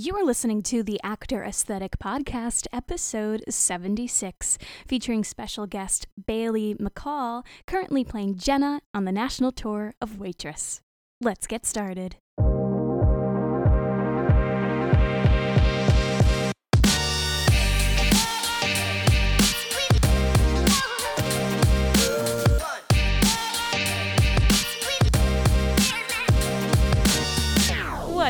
[0.00, 7.44] You are listening to the Actor Aesthetic Podcast, episode 76, featuring special guest Bailey McCall,
[7.66, 10.82] currently playing Jenna on the national tour of Waitress.
[11.20, 12.14] Let's get started.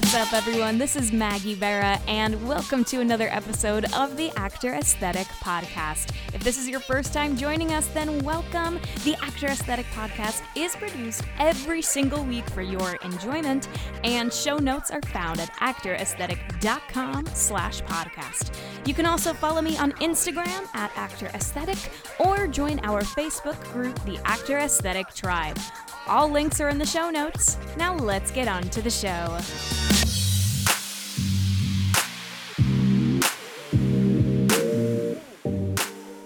[0.09, 0.79] What's up, everyone?
[0.79, 6.15] This is Maggie Vera, and welcome to another episode of the Actor Aesthetic Podcast.
[6.33, 8.81] If this is your first time joining us, then welcome.
[9.05, 13.69] The Actor Aesthetic Podcast is produced every single week for your enjoyment,
[14.03, 18.57] and show notes are found at actoraesthetic.com slash podcast.
[18.87, 21.77] You can also follow me on Instagram at Actor Aesthetic
[22.19, 25.59] or join our Facebook group, the Actor Aesthetic Tribe.
[26.09, 27.59] All links are in the show notes.
[27.77, 29.39] Now let's get on to the show.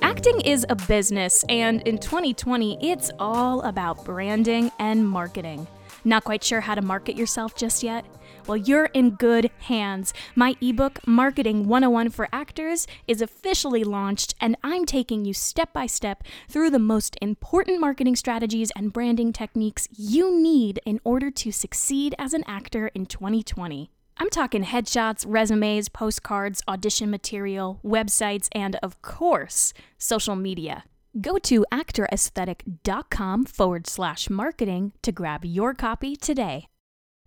[0.00, 5.66] Acting is a business, and in 2020, it's all about branding and marketing.
[6.04, 8.04] Not quite sure how to market yourself just yet?
[8.46, 10.12] Well, you're in good hands.
[10.34, 15.86] My ebook, Marketing 101 for Actors, is officially launched, and I'm taking you step by
[15.86, 21.52] step through the most important marketing strategies and branding techniques you need in order to
[21.52, 23.90] succeed as an actor in 2020.
[24.16, 30.84] I'm talking headshots, resumes, postcards, audition material, websites, and of course, social media.
[31.20, 36.66] Go to actoraesthetic.com forward slash marketing to grab your copy today.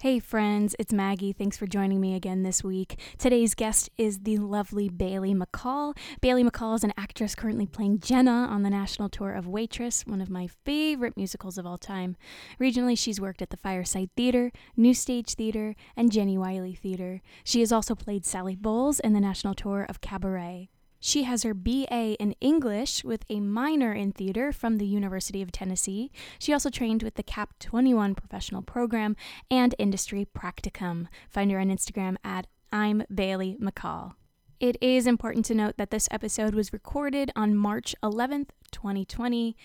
[0.02, 1.32] Hey friends, it's Maggie.
[1.32, 3.00] Thanks for joining me again this week.
[3.18, 5.98] Today's guest is the lovely Bailey McCall.
[6.20, 10.20] Bailey McCall is an actress currently playing Jenna on the national tour of Waitress, one
[10.20, 12.18] of my favorite musicals of all time.
[12.60, 17.22] Regionally, she's worked at the Fireside Theater, New Stage Theater, and Jenny Wiley Theater.
[17.46, 20.70] She has also played Sally Bowles in the national tour of Cabaret.
[21.06, 25.52] She has her BA in English with a minor in theater from the University of
[25.52, 26.12] Tennessee.
[26.40, 29.16] She also trained with the CAP 21 professional program
[29.52, 31.06] and industry practicum.
[31.30, 34.16] Find her on Instagram at I'm Bailey McCall.
[34.60, 39.56] It is important to note that this episode was recorded on March 11th, 2020,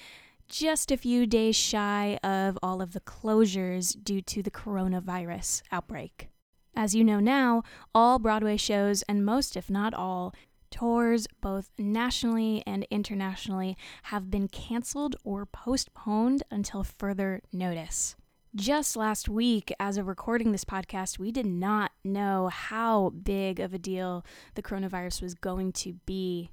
[0.46, 6.28] just a few days shy of all of the closures due to the coronavirus outbreak.
[6.76, 7.62] As you know now,
[7.94, 10.34] all Broadway shows, and most, if not all,
[10.70, 18.16] Tours, both nationally and internationally, have been canceled or postponed until further notice.
[18.54, 23.72] Just last week, as of recording this podcast, we did not know how big of
[23.72, 26.50] a deal the coronavirus was going to be.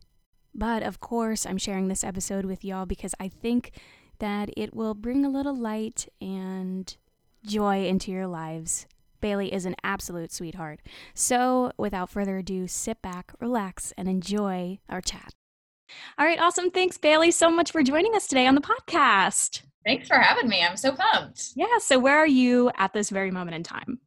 [0.54, 3.72] But of course, I'm sharing this episode with y'all because I think
[4.20, 6.96] that it will bring a little light and
[7.44, 8.86] joy into your lives.
[9.20, 10.80] Bailey is an absolute sweetheart.
[11.14, 15.34] So, without further ado, sit back, relax, and enjoy our chat.
[16.18, 16.72] All right, awesome.
[16.72, 19.62] Thanks, Bailey, so much for joining us today on the podcast.
[19.86, 20.64] Thanks for having me.
[20.64, 21.54] I'm so pumped.
[21.56, 24.00] Yeah, so where are you at this very moment in time?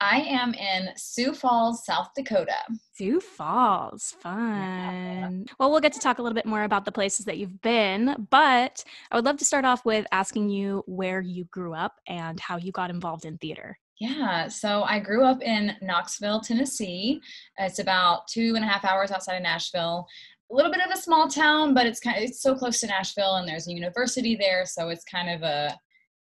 [0.00, 2.56] I am in Sioux Falls, South Dakota.
[2.94, 5.46] Sioux Falls, fun.
[5.58, 8.26] Well, we'll get to talk a little bit more about the places that you've been,
[8.30, 12.38] but I would love to start off with asking you where you grew up and
[12.38, 13.78] how you got involved in theater.
[14.04, 17.22] Yeah, so I grew up in Knoxville, Tennessee.
[17.58, 20.06] It's about two and a half hours outside of Nashville.
[20.52, 22.86] A little bit of a small town, but it's kind of it's so close to
[22.86, 25.74] Nashville, and there's a university there, so it's kind of a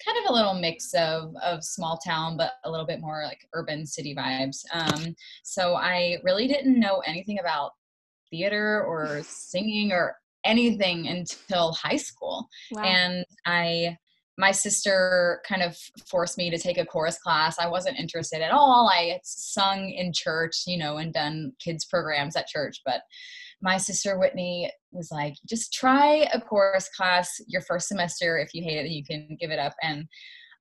[0.05, 3.45] kind of a little mix of of small town, but a little bit more like
[3.53, 4.63] urban city vibes.
[4.73, 5.13] Um,
[5.43, 7.71] so I really didn't know anything about
[8.31, 10.15] theater or singing or
[10.45, 12.83] anything until high school, wow.
[12.83, 13.97] and I
[14.37, 15.77] my sister kind of
[16.09, 17.57] forced me to take a chorus class.
[17.57, 18.91] I wasn't interested at all.
[18.93, 23.01] I had sung in church, you know, and done kids programs at church, but
[23.61, 28.37] my sister Whitney was like, just try a chorus class your first semester.
[28.37, 29.73] If you hate it, you can give it up.
[29.81, 30.05] And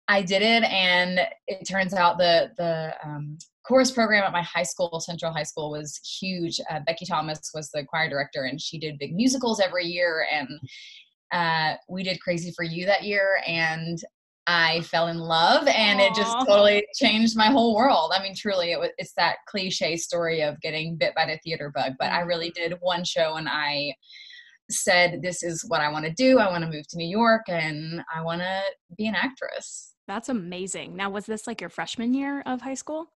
[0.07, 4.63] I did it, and it turns out the the um, chorus program at my high
[4.63, 6.61] school, Central High School, was huge.
[6.71, 10.49] Uh, Becky Thomas was the choir director, and she did big musicals every year, and
[11.35, 13.99] uh, we did Crazy for You that year, and
[14.47, 16.07] I fell in love, and Aww.
[16.07, 18.13] it just totally changed my whole world.
[18.15, 21.73] I mean, truly, it was, it's that cliche story of getting bit by the theater
[21.75, 22.71] bug, but I really mm-hmm.
[22.71, 23.95] did one show, and I
[24.71, 26.39] said, "This is what I want to do.
[26.39, 28.63] I want to move to New York, and I want to
[28.97, 30.95] be an actress." That's amazing.
[30.95, 33.09] Now, was this like your freshman year of high school?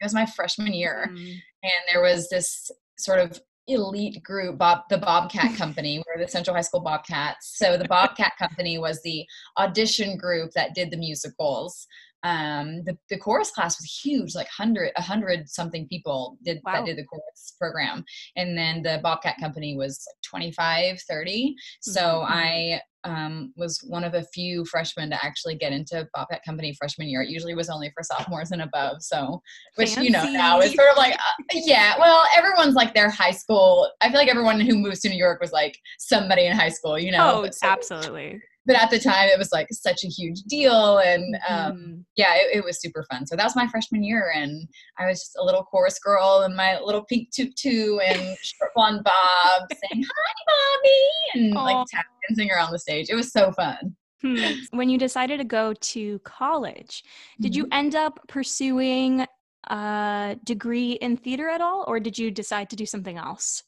[0.00, 1.18] It was my freshman year, mm.
[1.62, 6.02] and there was this sort of elite group, Bob, the Bobcat Company.
[6.06, 7.58] We're the Central High School Bobcats.
[7.58, 9.24] So the Bobcat Company was the
[9.58, 11.86] audition group that did the musicals.
[12.22, 16.72] um, the, the chorus class was huge, like hundred, a hundred something people did wow.
[16.72, 18.04] that did the chorus program.
[18.36, 21.54] And then the Bobcat company was like 25, 30.
[21.82, 22.32] So mm-hmm.
[22.32, 27.08] I um, was one of a few freshmen to actually get into Bobcat Company freshman
[27.08, 27.22] year.
[27.22, 29.00] It usually was only for sophomores and above.
[29.00, 29.40] So,
[29.76, 30.06] which Fancy.
[30.06, 31.94] you know now is sort of like, uh, yeah.
[31.98, 33.90] Well, everyone's like their high school.
[34.00, 36.98] I feel like everyone who moves to New York was like somebody in high school.
[36.98, 37.44] You know?
[37.44, 41.38] Oh, so, absolutely but at the time it was like such a huge deal and
[41.48, 42.04] um, mm.
[42.16, 44.68] yeah it, it, was super fun so that was my freshman year and
[44.98, 49.02] i was just a little chorus girl in my little pink tutu and short blonde
[49.04, 51.64] bob saying hi mommy and Aww.
[51.64, 54.52] like tap dancing around the stage it was so fun hmm.
[54.70, 57.04] when you decided to go to college
[57.40, 57.58] did mm-hmm.
[57.58, 59.26] you end up pursuing
[59.68, 63.62] a degree in theater at all or did you decide to do something else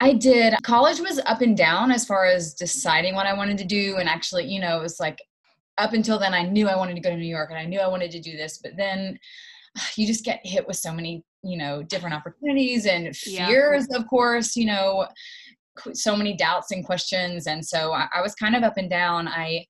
[0.00, 0.54] I did.
[0.62, 3.96] College was up and down as far as deciding what I wanted to do.
[3.98, 5.18] And actually, you know, it was like
[5.76, 7.80] up until then, I knew I wanted to go to New York and I knew
[7.80, 8.58] I wanted to do this.
[8.62, 9.18] But then
[9.96, 13.96] you just get hit with so many, you know, different opportunities and fears, yeah.
[13.96, 15.06] of course, you know,
[15.92, 17.46] so many doubts and questions.
[17.46, 19.28] And so I, I was kind of up and down.
[19.28, 19.66] I,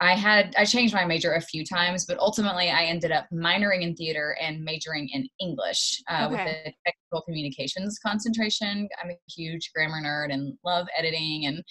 [0.00, 3.82] I had I changed my major a few times, but ultimately I ended up minoring
[3.82, 6.30] in theater and majoring in English uh, okay.
[6.30, 8.88] with a technical communications concentration.
[9.02, 11.62] I'm a huge grammar nerd and love editing, and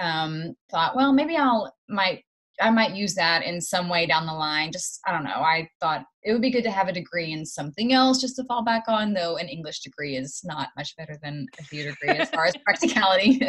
[0.00, 2.24] um, thought, well, maybe I'll might
[2.60, 4.72] I might use that in some way down the line.
[4.72, 5.30] Just I don't know.
[5.30, 8.44] I thought it would be good to have a degree in something else just to
[8.44, 9.12] fall back on.
[9.12, 12.54] Though an English degree is not much better than a theater degree as far as
[12.64, 13.40] practicality.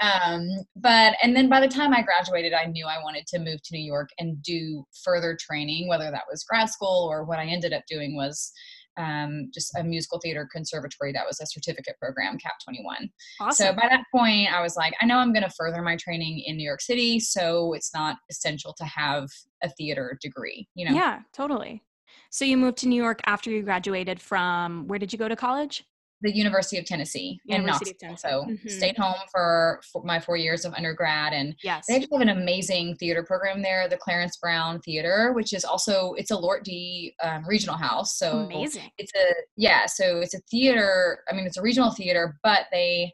[0.00, 3.62] um, but and then by the time I graduated, I knew I wanted to move
[3.62, 7.46] to New York and do further training, whether that was grad school or what I
[7.46, 8.52] ended up doing was
[8.96, 13.10] um, just a musical theater conservatory that was a certificate program, CAP 21.
[13.40, 13.66] Awesome.
[13.66, 16.40] So by that point, I was like, I know I'm going to further my training
[16.40, 19.28] in New York City, so it's not essential to have
[19.62, 20.94] a theater degree, you know?
[20.94, 21.82] Yeah, totally.
[22.30, 25.36] So you moved to New York after you graduated from where did you go to
[25.36, 25.84] college?
[26.22, 28.16] The University of Tennessee University in Knoxville.
[28.16, 28.68] So mm-hmm.
[28.68, 31.84] stayed home for, for, my four years of undergrad, and yes.
[31.86, 36.14] they actually have an amazing theater program there, the Clarence Brown Theater, which is also
[36.14, 38.18] it's a LORT D um, regional house.
[38.18, 38.90] So amazing.
[38.98, 41.20] It's a yeah, so it's a theater.
[41.30, 43.12] I mean, it's a regional theater, but they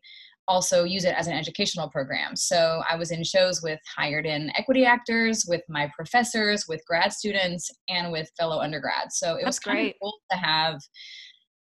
[0.51, 2.35] also use it as an educational program.
[2.35, 7.13] So I was in shows with hired in equity actors, with my professors, with grad
[7.13, 9.19] students, and with fellow undergrads.
[9.19, 10.81] So it That's was kind of cool to have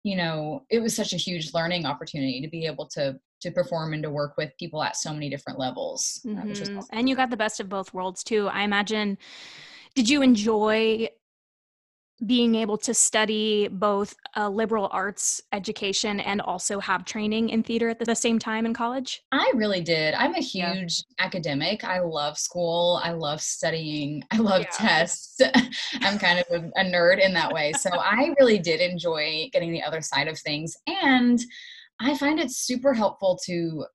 [0.08, 3.93] you know it was such a huge learning opportunity to be able to to perform
[3.93, 6.49] and to work with people at so many different levels mm-hmm.
[6.49, 6.88] uh, awesome.
[6.93, 9.19] and you got the best of both worlds too i imagine
[9.94, 11.06] did you enjoy
[12.26, 17.88] being able to study both a liberal arts education and also have training in theater
[17.88, 19.23] at the same time in college?
[19.31, 20.15] I really did.
[20.15, 21.26] I'm a huge yeah.
[21.26, 21.85] academic.
[21.85, 23.00] I love school.
[23.03, 24.25] I love studying.
[24.32, 24.70] I love yeah.
[24.73, 25.41] tests.
[26.00, 27.73] I'm kind of a, a nerd in that way.
[27.73, 30.76] So I really did enjoy getting the other side of things.
[30.87, 31.41] And
[32.00, 33.87] I find it super helpful to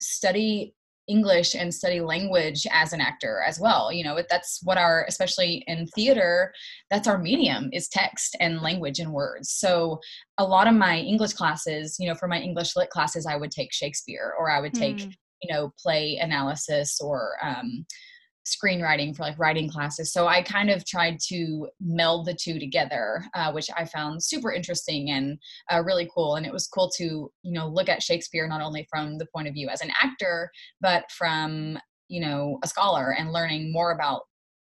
[0.00, 0.74] study
[1.08, 3.92] English and study language as an actor as well.
[3.92, 6.52] You know, that's what our, especially in theater,
[6.90, 9.50] that's our medium is text and language and words.
[9.50, 10.00] So
[10.38, 13.50] a lot of my English classes, you know, for my English lit classes, I would
[13.50, 15.12] take Shakespeare or I would take, mm.
[15.42, 17.84] you know, play analysis or, um,
[18.44, 20.12] screenwriting for like writing classes.
[20.12, 24.52] So I kind of tried to meld the two together, uh, which I found super
[24.52, 25.38] interesting and
[25.70, 26.36] uh, really cool.
[26.36, 29.48] And it was cool to, you know, look at Shakespeare not only from the point
[29.48, 34.22] of view as an actor, but from, you know, a scholar and learning more about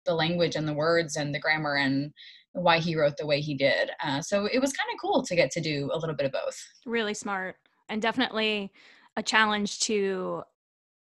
[0.05, 2.13] the language and the words and the grammar and
[2.53, 3.91] why he wrote the way he did.
[4.03, 6.33] Uh, so it was kind of cool to get to do a little bit of
[6.33, 6.57] both.
[6.87, 7.57] Really smart
[7.89, 8.73] and definitely
[9.17, 10.43] a challenge to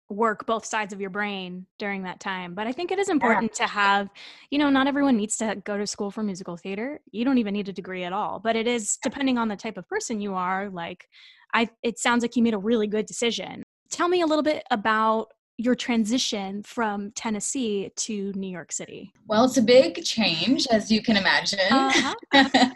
[0.10, 2.54] work both sides of your brain during that time.
[2.54, 3.66] But I think it is important yeah.
[3.66, 4.10] to have,
[4.50, 7.02] you know, not everyone needs to go to school for musical theater.
[7.12, 8.40] You don't even need a degree at all.
[8.40, 11.08] But it is depending on the type of person you are, like
[11.54, 13.64] I it sounds like you made a really good decision.
[13.90, 19.12] Tell me a little bit about your transition from Tennessee to New York City?
[19.28, 21.60] Well, it's a big change, as you can imagine.
[21.72, 22.70] Uh-huh.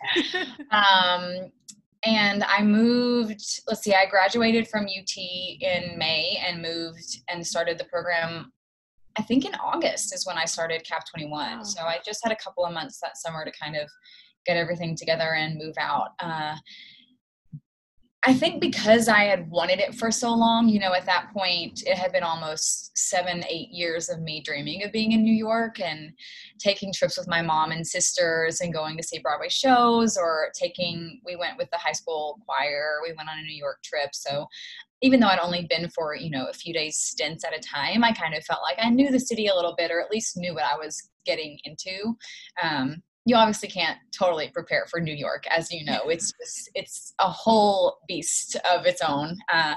[0.71, 1.51] um,
[2.05, 3.61] and I moved.
[3.67, 8.51] Let's see, I graduated from UT in May and moved and started the program.
[9.17, 11.57] I think in August is when I started CAP 21.
[11.57, 11.63] Wow.
[11.63, 13.89] So I just had a couple of months that summer to kind of
[14.45, 16.09] get everything together and move out.
[16.19, 16.55] Uh,
[18.23, 21.81] I think because I had wanted it for so long, you know, at that point,
[21.87, 25.79] it had been almost seven, eight years of me dreaming of being in New York
[25.79, 26.13] and
[26.59, 31.19] taking trips with my mom and sisters and going to see Broadway shows or taking,
[31.25, 34.13] we went with the high school choir, we went on a New York trip.
[34.13, 34.45] So
[35.01, 38.03] even though I'd only been for, you know, a few days stints at a time,
[38.03, 40.37] I kind of felt like I knew the city a little bit or at least
[40.37, 42.15] knew what I was getting into.
[42.61, 46.09] Um, you obviously can't totally prepare for New York, as you know.
[46.09, 49.37] It's just it's a whole beast of its own.
[49.51, 49.75] Uh,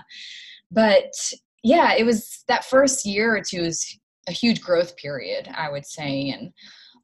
[0.70, 1.12] but
[1.62, 3.98] yeah, it was that first year or two was
[4.28, 6.52] a huge growth period, I would say, and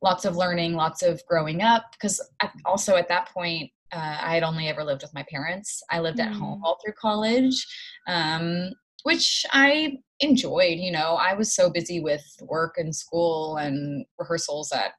[0.03, 1.85] lots of learning, lots of growing up.
[1.93, 2.21] Because
[2.65, 5.83] also at that point, uh, I had only ever lived with my parents.
[5.91, 6.65] I lived at home mm.
[6.65, 7.67] all through college,
[8.07, 8.71] um,
[9.03, 10.79] which I enjoyed.
[10.79, 14.93] You know, I was so busy with work and school and rehearsals that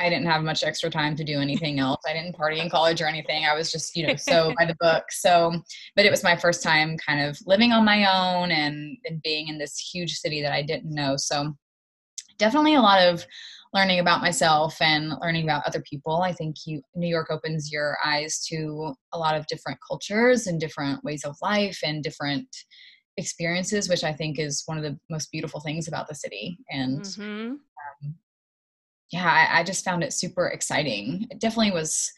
[0.00, 2.00] I didn't have much extra time to do anything else.
[2.08, 3.44] I didn't party in college or anything.
[3.44, 5.04] I was just, you know, so by the book.
[5.10, 5.52] So,
[5.94, 9.48] but it was my first time kind of living on my own and, and being
[9.48, 11.16] in this huge city that I didn't know.
[11.16, 11.54] So,
[12.38, 13.26] definitely a lot of
[13.74, 16.22] learning about myself and learning about other people.
[16.22, 20.58] I think you New York opens your eyes to a lot of different cultures and
[20.58, 22.48] different ways of life and different
[23.16, 26.58] experiences, which I think is one of the most beautiful things about the city.
[26.70, 27.50] And mm-hmm.
[27.52, 28.14] um,
[29.12, 31.26] yeah, I, I just found it super exciting.
[31.30, 32.12] It definitely was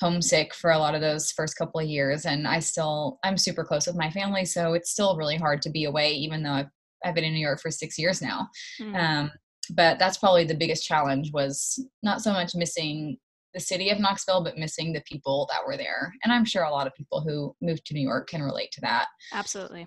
[0.00, 3.64] homesick for a lot of those first couple of years and i still i'm super
[3.64, 6.68] close with my family so it's still really hard to be away even though i've,
[7.04, 8.48] I've been in new york for six years now
[8.80, 8.94] mm.
[8.94, 9.30] um,
[9.70, 13.16] but that's probably the biggest challenge was not so much missing
[13.54, 16.70] the city of knoxville but missing the people that were there and i'm sure a
[16.70, 19.86] lot of people who moved to new york can relate to that absolutely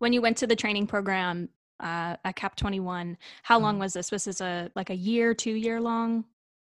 [0.00, 1.48] when you went to the training program
[1.82, 3.16] uh, at Cap 21.
[3.42, 3.82] How long mm-hmm.
[3.82, 4.10] was this?
[4.10, 6.24] Was this a like a year, two year long?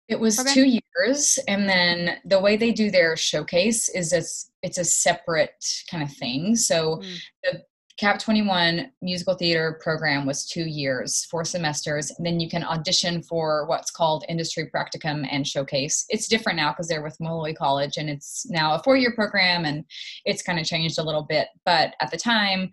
[0.08, 0.54] It was program?
[0.54, 5.66] two years, and then the way they do their showcase is it's it's a separate
[5.90, 6.56] kind of thing.
[6.56, 7.18] So mm.
[7.44, 7.64] the
[7.98, 12.12] Cap 21 musical theater program was two years, four semesters.
[12.12, 16.06] And then you can audition for what's called industry practicum and showcase.
[16.10, 19.64] It's different now because they're with Molloy College and it's now a four year program
[19.64, 19.86] and
[20.26, 21.48] it's kind of changed a little bit.
[21.64, 22.70] But at the time,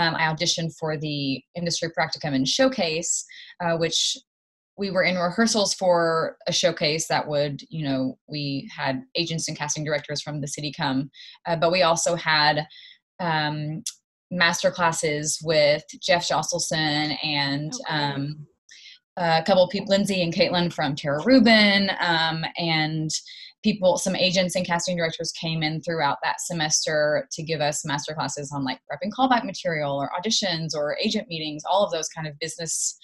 [0.00, 3.24] um, I auditioned for the industry practicum and showcase,
[3.62, 4.16] uh, which
[4.78, 9.56] we were in rehearsals for a showcase that would, you know, we had agents and
[9.56, 11.10] casting directors from the city come,
[11.46, 12.66] uh, but we also had
[13.20, 13.82] um,
[14.30, 17.94] master classes with Jeff Josselson and okay.
[17.94, 18.46] um,
[19.18, 23.10] a couple of people, Lindsay and Caitlin from Tara Rubin, um, and
[23.62, 28.14] people some agents and casting directors came in throughout that semester to give us master
[28.14, 32.26] classes on like prepping callback material or auditions or agent meetings all of those kind
[32.26, 32.98] of business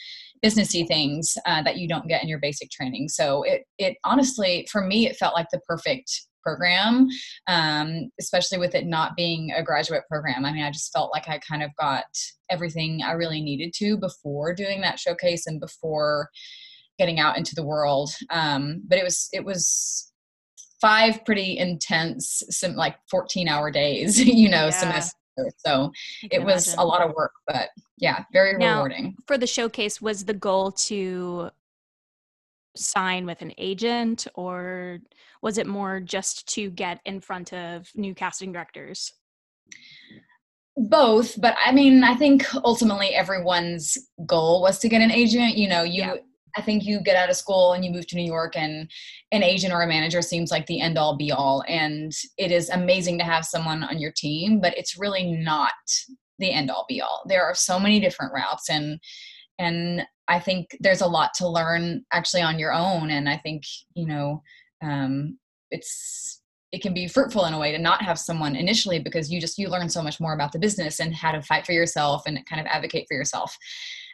[0.45, 3.09] businessy things uh, that you don't get in your basic training.
[3.09, 7.09] So it it honestly for me it felt like the perfect program
[7.49, 10.45] um, especially with it not being a graduate program.
[10.45, 12.05] I mean i just felt like i kind of got
[12.51, 16.29] everything i really needed to before doing that showcase and before
[16.99, 18.11] getting out into the world.
[18.31, 20.13] Um, but it was it was
[20.81, 24.71] five pretty intense some like 14 hour days you know yeah.
[24.71, 25.17] semester
[25.59, 25.91] so
[26.31, 26.81] it was imagine.
[26.81, 27.69] a lot of work but
[27.99, 31.51] yeah very now, rewarding for the showcase was the goal to
[32.75, 34.99] sign with an agent or
[35.43, 39.13] was it more just to get in front of new casting directors
[40.77, 45.69] both but i mean i think ultimately everyone's goal was to get an agent you
[45.69, 46.15] know you yeah.
[46.57, 48.91] I think you get out of school and you move to New York and
[49.33, 51.63] an agent or a manager seems like the end all be all.
[51.69, 55.73] And it is amazing to have someone on your team, but it's really not
[56.39, 57.23] the end all be all.
[57.27, 59.01] There are so many different routes and
[59.59, 63.11] and I think there's a lot to learn actually on your own.
[63.11, 63.63] And I think,
[63.95, 64.43] you know,
[64.83, 65.39] um,
[65.71, 69.41] it's it can be fruitful in a way to not have someone initially because you
[69.41, 72.23] just you learn so much more about the business and how to fight for yourself
[72.27, 73.57] and kind of advocate for yourself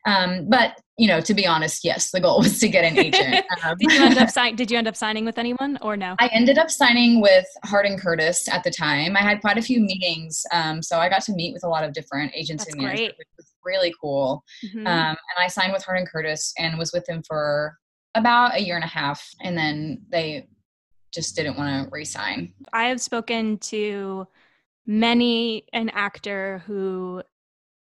[0.07, 3.45] um, but you know, to be honest, yes, the goal was to get an agent.
[3.65, 4.57] Um, did you end up signing?
[4.57, 6.17] Did you end up signing with anyone or no?
[6.19, 9.17] I ended up signing with Hardin Curtis at the time.
[9.17, 11.85] I had quite a few meetings, um, so I got to meet with a lot
[11.85, 14.43] of different agents That's and managers, which was really cool.
[14.65, 14.87] Mm-hmm.
[14.87, 17.79] Um, and I signed with Hardin Curtis and was with them for
[18.15, 20.49] about a year and a half, and then they
[21.13, 22.53] just didn't want to resign.
[22.73, 24.27] I have spoken to
[24.87, 27.23] many an actor who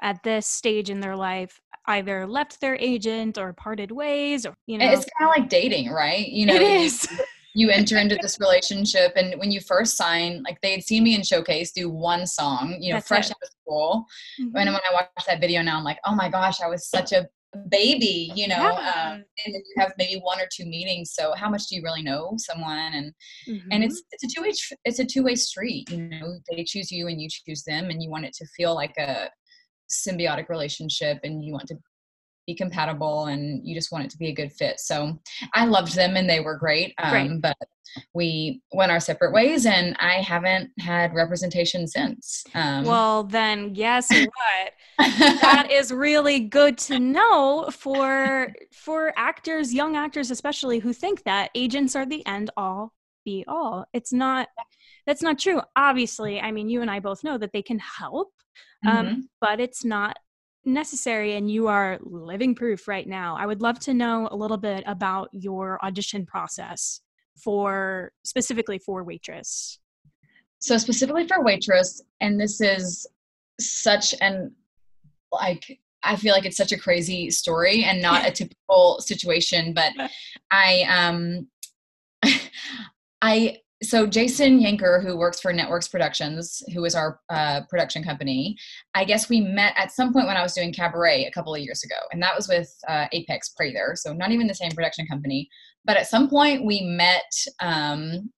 [0.01, 4.77] at this stage in their life either left their agent or parted ways or you
[4.77, 7.07] know it's kind of like dating right you know it is.
[7.53, 11.15] You, enter into this relationship and when you first sign like they had seen me
[11.15, 13.31] in showcase do one song you know That's fresh it.
[13.31, 14.05] out of school
[14.39, 14.55] mm-hmm.
[14.55, 17.11] and when i watch that video now i'm like oh my gosh i was such
[17.11, 17.27] a
[17.69, 19.11] baby you know yeah.
[19.11, 21.81] um, and then you have maybe one or two meetings so how much do you
[21.83, 23.13] really know someone and
[23.47, 23.67] mm-hmm.
[23.71, 24.53] and it's it's a two-way
[24.85, 28.09] it's a two-way street you know they choose you and you choose them and you
[28.09, 29.29] want it to feel like a
[29.91, 31.77] symbiotic relationship and you want to
[32.48, 34.79] be compatible and you just want it to be a good fit.
[34.79, 35.19] So
[35.53, 36.93] I loved them and they were great.
[36.98, 37.39] Um.
[37.39, 37.57] But
[38.13, 42.43] we went our separate ways and I haven't had representation since.
[42.53, 44.74] Um, well, then guess what?
[44.98, 51.51] that is really good to know for for actors, young actors especially, who think that
[51.55, 52.93] agents are the end all
[53.24, 53.86] be all.
[53.93, 54.48] It's not.
[55.05, 55.62] That's not true.
[55.75, 58.31] Obviously, I mean, you and I both know that they can help,
[58.85, 59.19] um, mm-hmm.
[59.39, 60.17] but it's not
[60.65, 63.35] necessary and you are living proof right now.
[63.38, 67.01] I would love to know a little bit about your audition process
[67.35, 69.79] for specifically for waitress.
[70.59, 73.07] So specifically for waitress and this is
[73.59, 74.53] such an
[75.31, 79.93] like I feel like it's such a crazy story and not a typical situation but
[80.51, 81.47] I um
[83.21, 88.55] I so Jason Yanker, who works for Networks Productions, who is our uh, production company,
[88.93, 91.61] I guess we met at some point when I was doing Cabaret a couple of
[91.61, 95.07] years ago, and that was with uh, Apex Prather, so not even the same production
[95.07, 95.50] company.
[95.83, 98.29] But at some point we met um,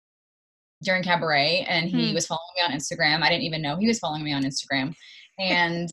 [0.82, 2.14] during Cabaret, and he hmm.
[2.14, 3.22] was following me on Instagram.
[3.22, 4.94] I didn't even know he was following me on Instagram,
[5.38, 5.90] and.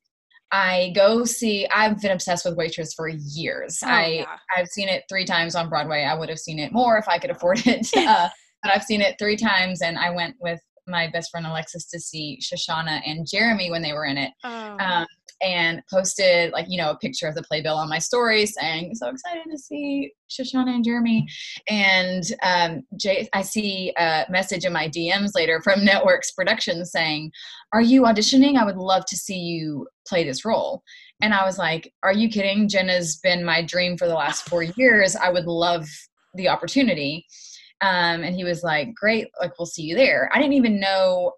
[0.51, 1.67] I go see.
[1.67, 3.81] I've been obsessed with Waitress for years.
[3.83, 4.37] Oh, I yeah.
[4.57, 6.05] I've seen it three times on Broadway.
[6.05, 7.87] I would have seen it more if I could afford it.
[7.95, 8.29] Uh,
[8.63, 11.99] but I've seen it three times, and I went with my best friend Alexis to
[11.99, 14.31] see Shoshana and Jeremy when they were in it.
[14.43, 14.77] Oh.
[14.79, 15.05] Um,
[15.41, 19.07] and posted like you know a picture of the playbill on my story saying so
[19.07, 21.25] excited to see shoshana and jeremy.
[21.69, 27.31] And um, Jay, i see a message in my dms later from networks productions saying
[27.71, 28.57] are you auditioning?
[28.57, 30.83] I would love to see you play this role.
[31.21, 32.67] And i was like are you kidding?
[32.67, 35.15] Jenna's been my dream for the last four years.
[35.15, 35.87] I would love
[36.35, 37.25] the opportunity
[37.81, 40.29] um, and he was like, great, like, we'll see you there.
[40.33, 41.33] I didn't even know,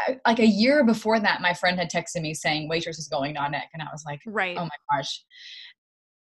[0.00, 3.34] I, like a year before that, my friend had texted me saying waitress is going
[3.34, 3.62] non-Eq.
[3.72, 4.56] And I was like, right.
[4.58, 5.22] oh my gosh.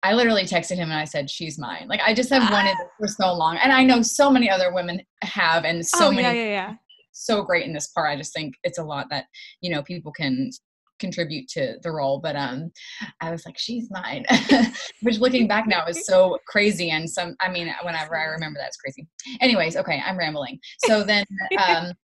[0.03, 1.87] I literally texted him and I said, she's mine.
[1.87, 2.87] Like, I just have wanted ah.
[2.99, 3.57] for so long.
[3.57, 6.73] And I know so many other women have, and so oh, many, yeah, yeah, yeah.
[7.11, 8.11] so great in this part.
[8.11, 9.25] I just think it's a lot that,
[9.61, 10.51] you know, people can
[10.99, 12.71] contribute to the role but um
[13.21, 14.25] i was like she's mine
[15.01, 18.77] which looking back now is so crazy and some i mean whenever i remember that's
[18.77, 19.07] crazy
[19.41, 21.25] anyways okay i'm rambling so then
[21.57, 21.91] um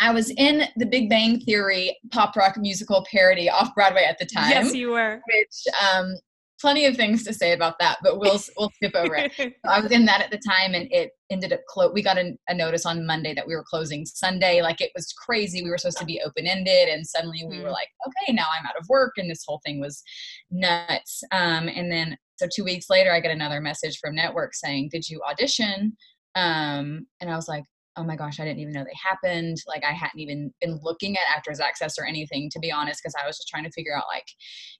[0.00, 4.26] I was in the Big Bang Theory pop rock musical parody off Broadway at the
[4.26, 4.50] time.
[4.50, 5.20] Yes, you were.
[5.26, 6.16] Which um,
[6.62, 9.32] plenty of things to say about that, but we'll we'll skip over it.
[9.64, 11.92] So I was in that at the time, and it ended up close.
[11.92, 14.62] We got a, a, notice on Monday that we were closing Sunday.
[14.62, 15.62] Like it was crazy.
[15.62, 17.72] We were supposed to be open ended, and suddenly we were mm.
[17.72, 20.02] like, okay, now I'm out of work, and this whole thing was
[20.50, 21.22] nuts.
[21.32, 25.08] Um, and then so two weeks later, I get another message from Network saying, "Did
[25.08, 25.96] you audition?"
[26.34, 27.64] Um, and I was like,
[27.96, 29.58] oh my gosh, I didn't even know they happened.
[29.66, 33.14] Like I hadn't even been looking at Actors Access or anything, to be honest, because
[33.22, 34.24] I was just trying to figure out like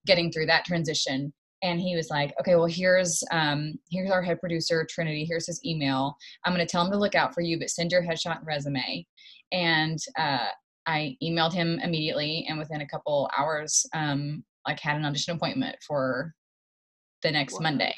[0.07, 4.41] getting through that transition and he was like okay well here's um here's our head
[4.41, 7.59] producer trinity here's his email i'm going to tell him to look out for you
[7.59, 9.07] but send your headshot and resume
[9.53, 10.47] and uh,
[10.87, 15.77] i emailed him immediately and within a couple hours um like had an audition appointment
[15.87, 16.35] for
[17.23, 17.61] the next whoa.
[17.61, 17.95] monday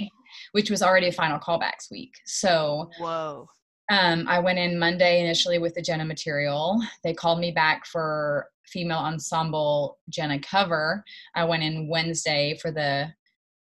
[0.53, 3.49] which was already a final callbacks week so whoa
[3.91, 6.81] um, I went in Monday initially with the Jenna material.
[7.03, 11.05] They called me back for female ensemble Jenna cover.
[11.35, 13.13] I went in Wednesday for the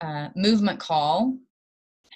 [0.01, 1.37] uh, movement call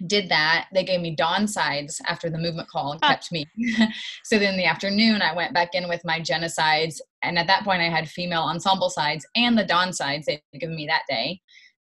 [0.08, 0.68] did that.
[0.74, 3.46] They gave me dawn sides after the movement call and kept me.
[4.24, 7.48] So then in the afternoon i went back in with my Jenna sides and at
[7.48, 11.04] that point i had female ensemble sides and the dawn sides they'd given me that
[11.10, 11.42] day.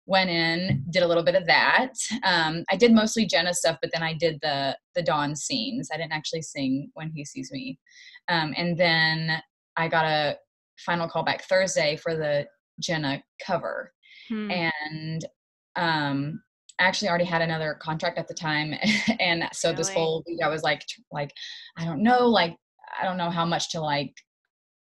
[0.06, 1.93] Went in did a little bit of that.
[2.23, 5.89] Um, i did mostly jenna stuff but then i did the the dawn scenes.
[5.93, 7.79] I didn't actually sing when he sees me.
[8.27, 9.41] Um, and then
[9.77, 10.38] i got a
[10.79, 12.47] final call back thursday for the
[12.79, 13.93] jenna cover.
[14.29, 14.49] Hmm.
[14.51, 15.25] and
[15.75, 16.41] um
[16.79, 18.73] I actually already had another contract at the time
[19.19, 19.77] and so really?
[19.77, 21.31] this whole week I was like like
[21.77, 22.57] I don't know like
[22.99, 24.13] I don't know how much to like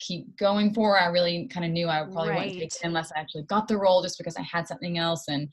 [0.01, 0.99] keep going for.
[0.99, 2.39] I really kind of knew I probably right.
[2.39, 5.25] wouldn't take it unless I actually got the role just because I had something else
[5.29, 5.49] and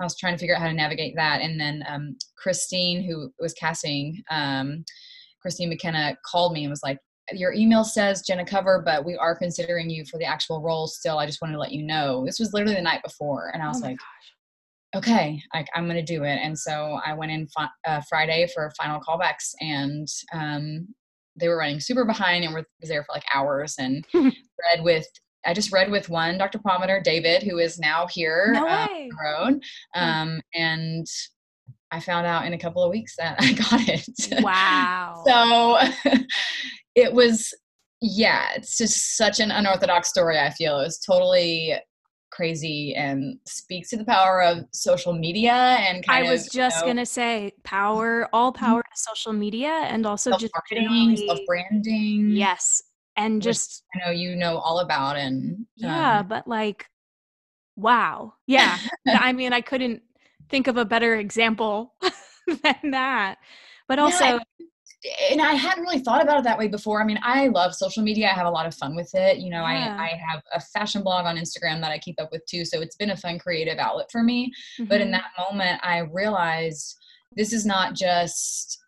[0.00, 1.40] I was trying to figure out how to navigate that.
[1.40, 4.84] And then um, Christine, who was casting, um,
[5.40, 6.98] Christine McKenna called me and was like,
[7.32, 11.18] your email says Jenna cover, but we are considering you for the actual role still.
[11.18, 12.24] I just wanted to let you know.
[12.26, 13.50] This was literally the night before.
[13.54, 14.33] And I was oh like, gosh
[14.94, 16.38] okay, I, am going to do it.
[16.42, 20.88] And so I went in fi- uh, Friday for final callbacks, and um,
[21.36, 23.74] they were running super behind, and was there for like hours.
[23.78, 25.06] And read with
[25.46, 26.58] I just read with one Dr.
[26.58, 29.62] Pomatter, David, who is now here no uh, the road,
[29.94, 30.02] hmm.
[30.02, 31.06] um, and
[31.90, 34.42] I found out in a couple of weeks that I got it.
[34.42, 35.22] Wow!
[35.26, 35.78] so
[36.94, 37.54] it was,
[38.00, 40.38] yeah, it's just such an unorthodox story.
[40.38, 41.74] I feel it was totally
[42.34, 46.80] crazy and speaks to the power of social media and kind I was of, just
[46.80, 48.64] you know, gonna say power, all mm-hmm.
[48.64, 52.30] power to social media and also just marketing, self branding.
[52.30, 52.82] Yes.
[53.16, 56.86] And just I know you know all about and yeah, um, but like
[57.76, 58.34] wow.
[58.46, 58.76] Yeah.
[59.08, 60.02] I mean I couldn't
[60.50, 61.94] think of a better example
[62.46, 63.36] than that.
[63.86, 64.38] But also yeah,
[65.30, 67.02] and I hadn't really thought about it that way before.
[67.02, 68.28] I mean, I love social media.
[68.30, 69.38] I have a lot of fun with it.
[69.38, 69.96] You know, yeah.
[69.98, 72.64] I, I have a fashion blog on Instagram that I keep up with too.
[72.64, 74.52] So it's been a fun creative outlet for me.
[74.78, 74.88] Mm-hmm.
[74.88, 75.12] But in mm-hmm.
[75.12, 76.96] that moment, I realized
[77.36, 78.80] this is not just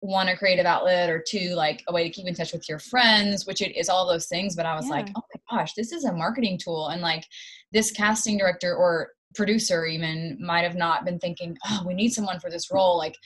[0.00, 2.78] one a creative outlet or two like a way to keep in touch with your
[2.78, 4.90] friends which it is all those things but i was yeah.
[4.90, 7.24] like oh my gosh this is a marketing tool and like
[7.72, 12.38] this casting director or producer even might have not been thinking oh we need someone
[12.38, 13.16] for this role like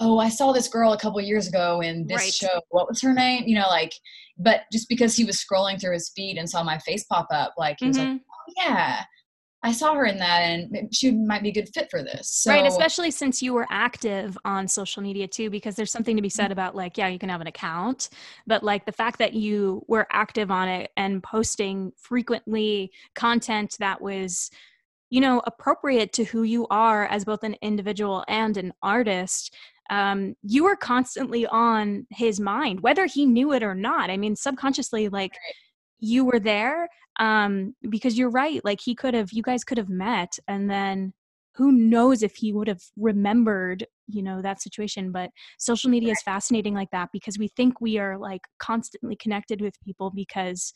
[0.00, 2.32] oh i saw this girl a couple years ago in this right.
[2.32, 3.92] show what was her name you know like
[4.38, 7.52] but just because he was scrolling through his feed and saw my face pop up
[7.56, 8.12] like he was mm-hmm.
[8.12, 9.04] like oh yeah
[9.64, 12.28] I saw her in that and she might be a good fit for this.
[12.28, 16.22] So, right, especially since you were active on social media too, because there's something to
[16.22, 16.52] be said mm-hmm.
[16.52, 18.08] about like, yeah, you can have an account,
[18.46, 24.00] but like the fact that you were active on it and posting frequently content that
[24.00, 24.50] was,
[25.12, 29.54] you know, appropriate to who you are as both an individual and an artist,
[29.90, 34.08] um, you were constantly on his mind, whether he knew it or not.
[34.08, 35.54] I mean, subconsciously, like right.
[36.00, 36.88] you were there
[37.20, 38.64] um, because you're right.
[38.64, 41.12] Like he could have, you guys could have met, and then
[41.56, 45.12] who knows if he would have remembered, you know, that situation.
[45.12, 46.16] But social media right.
[46.16, 50.72] is fascinating like that because we think we are like constantly connected with people because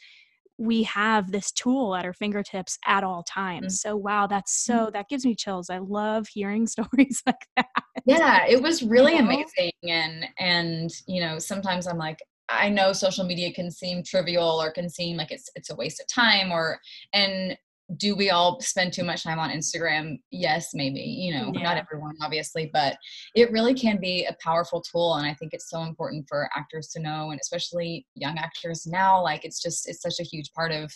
[0.59, 3.81] we have this tool at our fingertips at all times.
[3.81, 3.89] Mm-hmm.
[3.91, 4.93] So wow, that's so mm-hmm.
[4.93, 5.71] that gives me chills.
[5.71, 7.67] I love hearing stories like that.
[8.05, 9.29] Yeah, it was really you know?
[9.29, 14.63] amazing and and you know, sometimes I'm like I know social media can seem trivial
[14.63, 16.81] or can seem like it's it's a waste of time or
[17.13, 17.57] and
[17.97, 20.19] do we all spend too much time on Instagram?
[20.33, 21.63] Yes, maybe, you know, yeah.
[21.63, 22.97] not everyone, obviously, but
[23.35, 25.15] it really can be a powerful tool.
[25.15, 29.23] And I think it's so important for actors to know, and especially young actors now.
[29.23, 30.93] Like, it's just, it's such a huge part of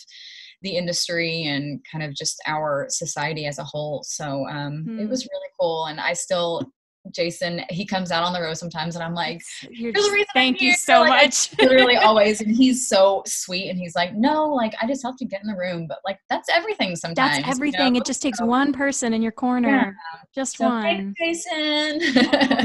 [0.61, 4.03] the industry and kind of just our society as a whole.
[4.03, 4.99] So um, mm.
[4.99, 5.85] it was really cool.
[5.85, 6.71] And I still
[7.09, 10.73] Jason, he comes out on the road sometimes, and I'm like, You're just, thank you
[10.73, 11.57] so like, much.
[11.59, 12.41] literally always.
[12.41, 13.69] And he's so sweet.
[13.69, 15.87] And he's like, no, like, I just helped you get in the room.
[15.87, 17.37] But like, that's everything sometimes.
[17.37, 17.87] That's everything.
[17.87, 17.97] You know?
[17.99, 19.97] It just takes so, one person in your corner.
[20.13, 20.19] Yeah.
[20.33, 21.15] Just so, one.
[21.17, 22.01] Jason.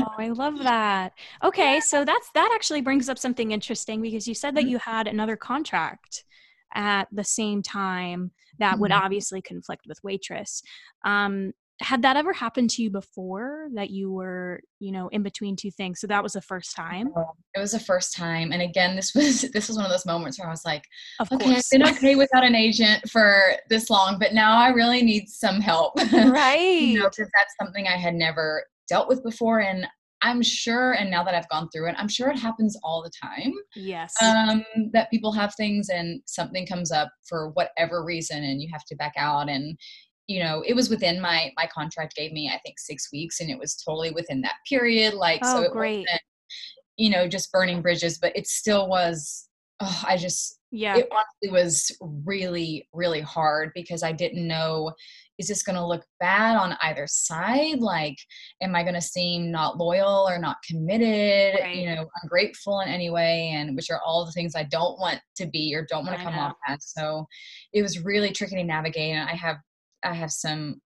[0.02, 1.12] oh, I love that.
[1.42, 1.74] Okay.
[1.74, 1.80] Yeah.
[1.80, 4.70] So that's, that actually brings up something interesting because you said that mm-hmm.
[4.70, 6.24] you had another contract
[6.74, 8.82] at the same time that mm-hmm.
[8.82, 10.62] would obviously conflict with waitress.
[11.04, 15.56] Um, had that ever happened to you before that you were you know in between
[15.56, 16.00] two things?
[16.00, 17.12] So that was the first time?
[17.54, 20.38] It was the first time and again this was this was one of those moments
[20.38, 20.84] where i was like
[21.20, 21.72] of okay course.
[21.72, 25.60] i've been okay without an agent for this long but now i really need some
[25.60, 25.94] help.
[26.12, 29.86] Right you know because that's something i had never dealt with before and
[30.22, 33.10] i'm sure and now that i've gone through it i'm sure it happens all the
[33.22, 34.14] time yes.
[34.22, 38.84] um, that people have things and something comes up for whatever reason and you have
[38.84, 39.78] to back out and
[40.26, 43.50] you know it was within my my contract gave me i think six weeks and
[43.50, 45.98] it was totally within that period like oh, so it great.
[45.98, 46.20] wasn't
[46.96, 49.48] you know just burning bridges but it still was
[49.80, 54.92] oh, i just yeah it honestly was really really hard because i didn't know
[55.38, 58.16] is this going to look bad on either side like
[58.62, 61.76] am i going to seem not loyal or not committed right.
[61.76, 65.20] you know ungrateful in any way and which are all the things i don't want
[65.36, 66.40] to be or don't want to come know.
[66.40, 67.24] off as so
[67.72, 69.56] it was really tricky to navigate and i have
[70.04, 70.80] I have some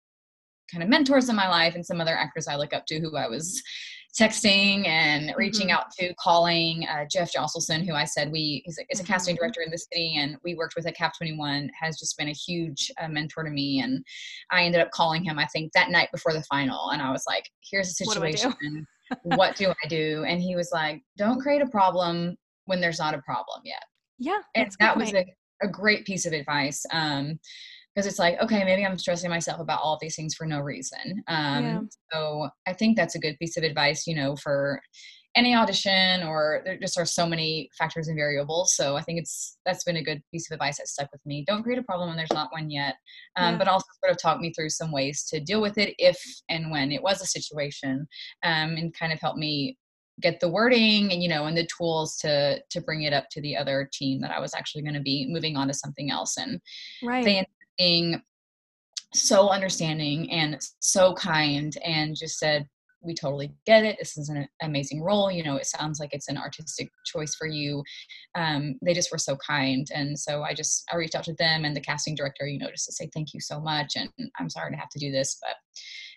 [0.71, 3.17] kind of mentors in my life and some other actors I look up to who
[3.17, 3.63] I was
[4.19, 5.77] texting and reaching mm-hmm.
[5.77, 9.13] out to, calling uh, Jeff Josselson, who I said we is a, is a mm-hmm.
[9.13, 12.29] casting director in the city, and we worked with at Cap 21, has just been
[12.29, 13.81] a huge uh, mentor to me.
[13.81, 14.05] And
[14.51, 17.25] I ended up calling him, I think, that night before the final, and I was
[17.27, 18.53] like, "Here's the situation.
[19.23, 22.99] What do, do I do?" And he was like, "Don't create a problem when there's
[22.99, 23.83] not a problem yet."
[24.19, 25.25] Yeah, and that was a,
[25.63, 26.85] a great piece of advice.
[26.93, 27.39] Um,
[27.95, 31.23] because it's like okay maybe i'm stressing myself about all these things for no reason
[31.29, 31.81] um, yeah.
[32.13, 34.81] so i think that's a good piece of advice you know for
[35.37, 39.59] any audition or there just are so many factors and variables so i think it's
[39.65, 42.09] that's been a good piece of advice that stuck with me don't create a problem
[42.09, 42.97] when there's not one yet
[43.37, 43.59] um, yeah.
[43.59, 46.71] but also sort of talk me through some ways to deal with it if and
[46.71, 48.07] when it was a situation
[48.43, 49.77] um, and kind of help me
[50.21, 53.41] get the wording and you know and the tools to to bring it up to
[53.41, 56.37] the other team that i was actually going to be moving on to something else
[56.37, 56.61] and
[57.05, 57.25] right.
[57.25, 57.47] they
[57.81, 58.21] being
[59.15, 62.69] so understanding and so kind and just said
[63.03, 63.97] we totally get it.
[63.99, 65.31] This is an amazing role.
[65.31, 67.83] You know, it sounds like it's an artistic choice for you.
[68.35, 69.87] Um, they just were so kind.
[69.95, 72.71] And so I just, I reached out to them and the casting director, you know,
[72.71, 73.95] just to say thank you so much.
[73.97, 75.57] And I'm sorry to have to do this, but,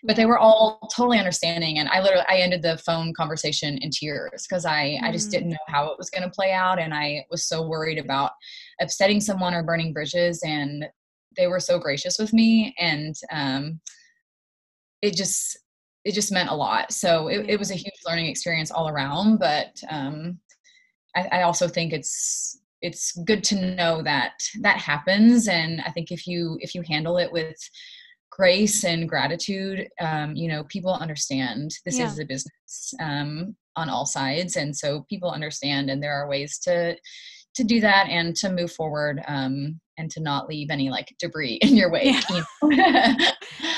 [0.06, 1.78] but they were all totally understanding.
[1.78, 5.02] And I literally, I ended the phone conversation in tears because I, mm.
[5.04, 5.52] I just didn't mm.
[5.52, 6.78] know how it was going to play out.
[6.78, 8.32] And I was so worried about
[8.80, 10.42] upsetting someone or burning bridges.
[10.44, 10.84] And
[11.36, 12.74] they were so gracious with me.
[12.78, 13.80] And, um,
[15.04, 15.58] it just
[16.04, 16.92] it just meant a lot.
[16.92, 19.38] So it, it was a huge learning experience all around.
[19.38, 20.38] But um,
[21.16, 26.10] I, I also think it's it's good to know that that happens, and I think
[26.10, 27.56] if you if you handle it with
[28.30, 32.06] grace and gratitude, um, you know, people understand this yeah.
[32.06, 36.58] is a business um, on all sides, and so people understand, and there are ways
[36.60, 36.96] to
[37.54, 41.54] to do that and to move forward um, and to not leave any like debris
[41.62, 42.06] in your way.
[42.06, 42.20] Yeah.
[42.30, 42.44] You
[42.76, 43.16] know?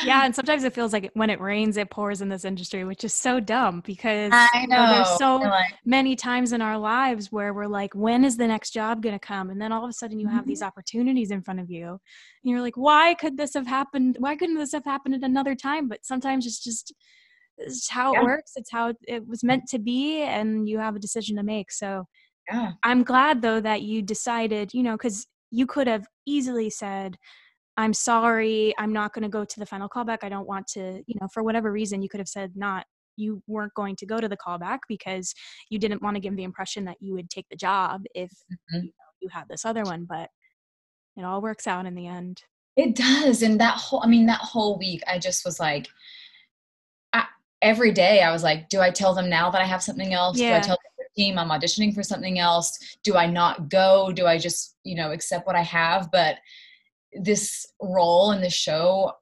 [0.05, 3.05] yeah, and sometimes it feels like when it rains, it pours in this industry, which
[3.05, 6.79] is so dumb because I know, you know there's so like, many times in our
[6.79, 9.51] lives where we're like, when is the next job going to come?
[9.51, 10.49] And then all of a sudden you have mm-hmm.
[10.49, 11.99] these opportunities in front of you, and
[12.45, 14.17] you're like, why could this have happened?
[14.19, 15.89] Why couldn't this have happened at another time?
[15.89, 16.95] But sometimes it's just
[17.59, 18.53] it's how it works.
[18.57, 21.73] It's how it was meant to be, and you have a decision to make.
[21.73, 22.07] So
[22.51, 22.73] yeah.
[22.83, 27.17] I'm glad though that you decided, you know, because you could have easily said,
[27.77, 30.19] I'm sorry, I'm not going to go to the final callback.
[30.23, 33.43] I don't want to, you know, for whatever reason, you could have said not, you
[33.47, 35.35] weren't going to go to the callback because
[35.71, 38.77] you didn't want to give the impression that you would take the job if mm-hmm.
[38.77, 40.07] you, know, you had this other one.
[40.09, 40.31] But
[41.17, 42.43] it all works out in the end.
[42.77, 43.43] It does.
[43.43, 45.89] And that whole, I mean, that whole week, I just was like,
[47.13, 47.25] I,
[47.63, 50.39] every day I was like, do I tell them now that I have something else?
[50.39, 50.51] Yeah.
[50.51, 50.79] Do I tell
[51.17, 52.79] team i'm auditioning for something else.
[53.03, 54.13] Do i not go?
[54.13, 56.11] Do i just you know accept what i have?
[56.13, 56.37] But
[57.13, 59.13] this role and the show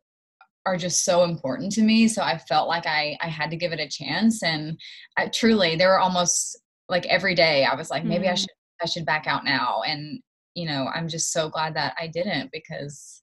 [0.66, 2.08] are just so important to me.
[2.08, 4.42] So i felt like i i had to give it a chance.
[4.42, 4.78] And
[5.16, 8.32] I, truly there were almost like every day i was like maybe mm.
[8.32, 8.50] i should
[8.82, 9.82] i should back out now.
[9.86, 10.20] And
[10.54, 13.20] you know i'm just so glad that i didn't because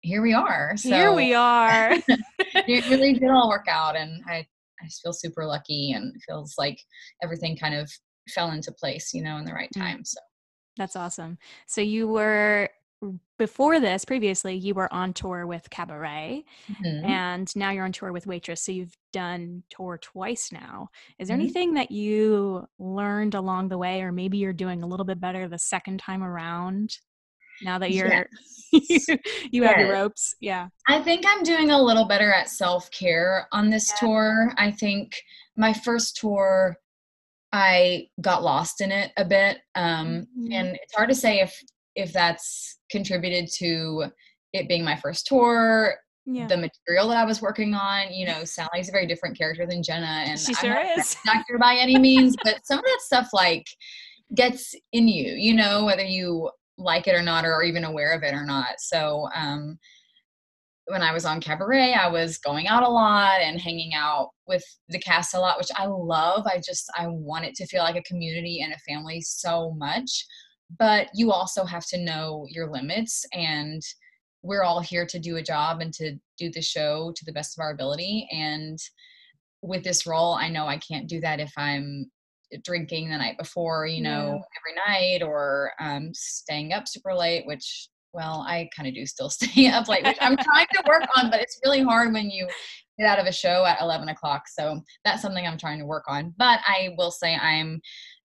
[0.00, 0.76] here we are.
[0.76, 1.94] So here we are.
[2.38, 4.46] it really did all work out and i
[4.82, 6.78] I just feel super lucky and feels like
[7.22, 7.90] everything kind of
[8.30, 9.80] fell into place, you know, in the right mm.
[9.80, 10.04] time.
[10.04, 10.20] So
[10.76, 11.38] that's awesome.
[11.66, 12.70] So you were
[13.38, 17.04] before this previously you were on tour with cabaret mm-hmm.
[17.04, 21.36] and now you're on tour with waitress so you've done tour twice now is there
[21.36, 21.42] mm-hmm.
[21.42, 25.48] anything that you learned along the way or maybe you're doing a little bit better
[25.48, 26.96] the second time around
[27.64, 28.26] now that you're yes.
[29.52, 29.78] you, have yes.
[29.78, 34.06] your ropes yeah i think i'm doing a little better at self-care on this yeah.
[34.06, 35.14] tour i think
[35.56, 36.76] my first tour
[37.52, 40.52] i got lost in it a bit um, mm-hmm.
[40.52, 41.56] and it's hard to say if
[41.94, 44.04] if that's contributed to
[44.52, 45.96] it being my first tour
[46.26, 46.46] yeah.
[46.46, 48.12] the material that I was working on.
[48.12, 51.16] You know, Sally's a very different character than Jenna, and she sure I'm is.
[51.26, 53.66] not actor by any means, but some of that stuff like
[54.34, 55.34] gets in you.
[55.34, 58.74] You know, whether you like it or not, or even aware of it or not.
[58.78, 59.78] So, um,
[60.86, 64.62] when I was on Cabaret, I was going out a lot and hanging out with
[64.90, 66.46] the cast a lot, which I love.
[66.46, 70.10] I just, I want it to feel like a community and a family so much.
[70.78, 73.80] But you also have to know your limits, and
[74.42, 77.56] we're all here to do a job and to do the show to the best
[77.56, 78.28] of our ability.
[78.30, 78.78] And
[79.62, 82.10] with this role, I know I can't do that if I'm
[82.62, 84.96] drinking the night before, you know, yeah.
[84.96, 89.30] every night or um, staying up super late, which, well, I kind of do still
[89.30, 92.48] stay up late, which I'm trying to work on, but it's really hard when you
[92.98, 94.42] get out of a show at 11 o'clock.
[94.48, 96.34] So that's something I'm trying to work on.
[96.36, 97.80] But I will say I'm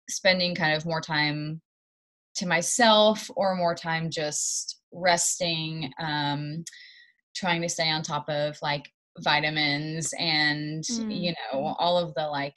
[0.08, 1.60] spending kind of more time
[2.36, 6.64] to myself or more time just resting, um,
[7.34, 8.88] trying to stay on top of like
[9.18, 11.20] vitamins and, mm.
[11.22, 12.54] you know, all of the like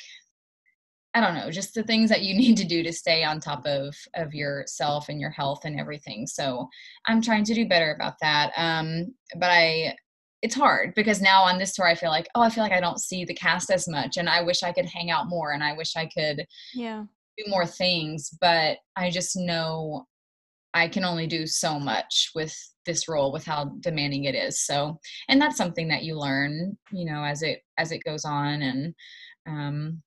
[1.13, 3.65] I don't know, just the things that you need to do to stay on top
[3.65, 6.27] of of yourself and your health and everything.
[6.27, 6.67] So
[7.07, 8.51] I'm trying to do better about that.
[8.57, 9.95] Um, but I,
[10.41, 12.81] it's hard because now on this tour I feel like, oh, I feel like I
[12.81, 15.63] don't see the cast as much, and I wish I could hang out more, and
[15.63, 17.05] I wish I could, yeah,
[17.37, 18.29] do more things.
[18.41, 20.05] But I just know
[20.73, 22.53] I can only do so much with
[22.85, 24.65] this role with how demanding it is.
[24.65, 24.99] So,
[25.29, 28.93] and that's something that you learn, you know, as it as it goes on, and
[29.47, 30.01] um,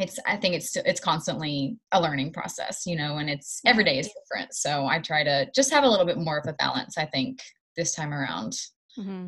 [0.00, 3.98] it's i think it's it's constantly a learning process you know and it's every day
[3.98, 6.98] is different so i try to just have a little bit more of a balance
[6.98, 7.40] i think
[7.76, 8.52] this time around
[8.98, 9.26] mm-hmm.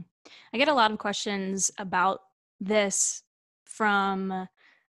[0.53, 2.21] i get a lot of questions about
[2.61, 3.23] this
[3.65, 4.49] from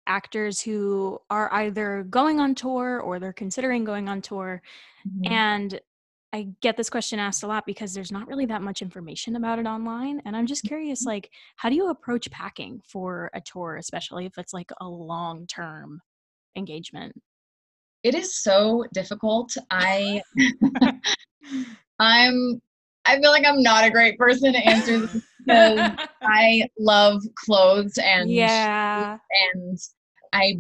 [0.07, 4.61] actors who are either going on tour or they're considering going on tour
[5.07, 5.33] mm-hmm.
[5.33, 5.81] and
[6.35, 9.61] I get this question asked a lot because there's not really that much information about
[9.61, 10.21] it online.
[10.25, 11.11] And I'm just curious, Mm-hmm.
[11.11, 15.47] like, how do you approach packing for a tour, especially if it's like a long
[15.47, 16.01] term
[16.57, 17.15] engagement?
[18.03, 19.57] It is so difficult.
[19.71, 20.23] I
[22.01, 22.61] I'm
[23.05, 25.93] I feel like I'm not a great person to answer this because
[26.23, 29.19] I love clothes and yeah.
[29.55, 29.79] and
[30.33, 30.55] I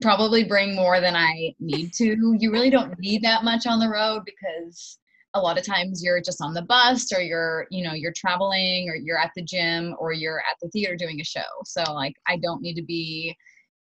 [0.00, 2.36] probably bring more than I need to.
[2.38, 4.98] You really don't need that much on the road because
[5.34, 8.88] a lot of times you're just on the bus or you're, you know, you're traveling
[8.88, 11.40] or you're at the gym or you're at the theater doing a show.
[11.64, 13.34] So like I don't need to be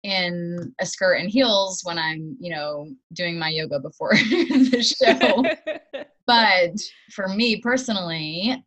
[0.03, 6.03] in a skirt and heels when I'm, you know, doing my yoga before the show.
[6.27, 6.73] but
[7.13, 8.63] for me personally,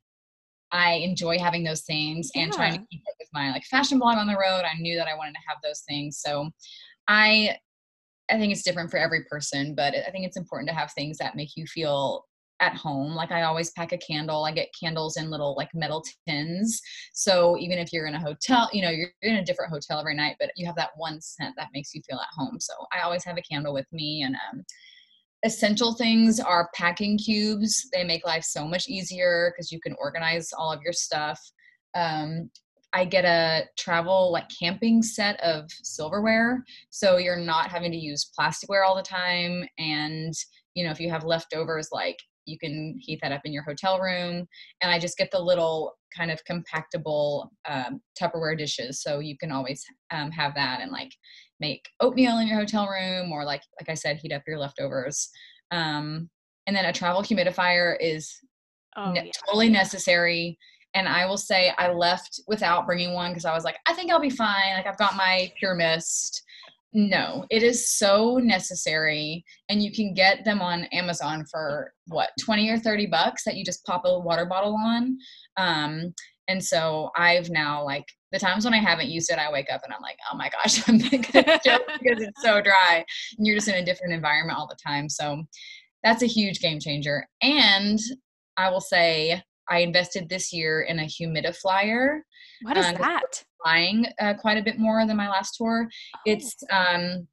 [0.73, 4.17] I enjoy having those things and trying to keep up with my like fashion blog
[4.17, 4.63] on the road.
[4.65, 6.21] I knew that I wanted to have those things.
[6.21, 6.49] So
[7.09, 7.57] I
[8.31, 11.19] I think it's different for every person, but I think it's important to have things
[11.19, 12.25] that make you feel
[12.61, 13.15] at home.
[13.15, 14.45] Like I always pack a candle.
[14.45, 16.81] I get candles in little like metal tins.
[17.13, 20.15] So even if you're in a hotel, you know, you're in a different hotel every
[20.15, 22.59] night, but you have that one scent that makes you feel at home.
[22.61, 24.65] So I always have a candle with me and um
[25.43, 27.89] essential things are packing cubes.
[27.93, 31.41] They make life so much easier because you can organize all of your stuff.
[31.95, 32.51] Um,
[32.93, 38.31] I get a travel like camping set of silverware, so you're not having to use
[38.39, 39.65] plasticware all the time.
[39.79, 40.35] And
[40.75, 42.19] you know, if you have leftovers, like
[42.51, 44.47] you can heat that up in your hotel room.
[44.83, 49.53] And I just get the little kind of compactable um, Tupperware dishes, so you can
[49.53, 51.13] always um, have that and like
[51.61, 55.31] make oatmeal in your hotel room, or like like I said, heat up your leftovers.
[55.71, 56.29] Um,
[56.67, 58.37] and then a travel humidifier is
[58.97, 59.33] Oh, ne- yeah.
[59.47, 60.59] totally necessary.
[60.95, 64.11] And I will say I left without bringing one because I was like, I think
[64.11, 64.75] I'll be fine.
[64.75, 66.43] Like I've got my Pure Mist.
[66.93, 72.69] No, it is so necessary, and you can get them on Amazon for what twenty
[72.69, 75.17] or thirty bucks that you just pop a water bottle on.
[75.57, 76.13] Um,
[76.49, 79.83] and so I've now like the times when I haven't used it, I wake up
[79.85, 80.99] and I'm like, oh my gosh, I'm
[81.61, 83.05] choke because it's so dry,
[83.39, 85.09] and you're just in a different environment all the time.
[85.09, 85.45] So
[86.03, 87.25] that's a huge game changer.
[87.41, 88.01] And
[88.57, 92.21] I will say I invested this year in a Humidiflyer,
[92.63, 93.45] What is uh, that?
[93.63, 95.89] flying uh, quite a bit more than my last tour.
[96.27, 97.27] It's um,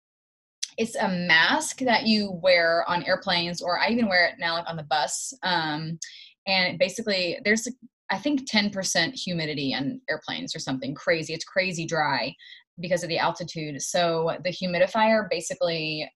[0.77, 4.69] it's a mask that you wear on airplanes, or I even wear it now, like
[4.69, 5.33] on the bus.
[5.43, 5.97] Um,
[6.45, 7.67] and basically, there's
[8.09, 11.33] I think 10% humidity on airplanes or something crazy.
[11.33, 12.33] It's crazy dry
[12.79, 13.81] because of the altitude.
[13.81, 16.09] So the Humidiflyer basically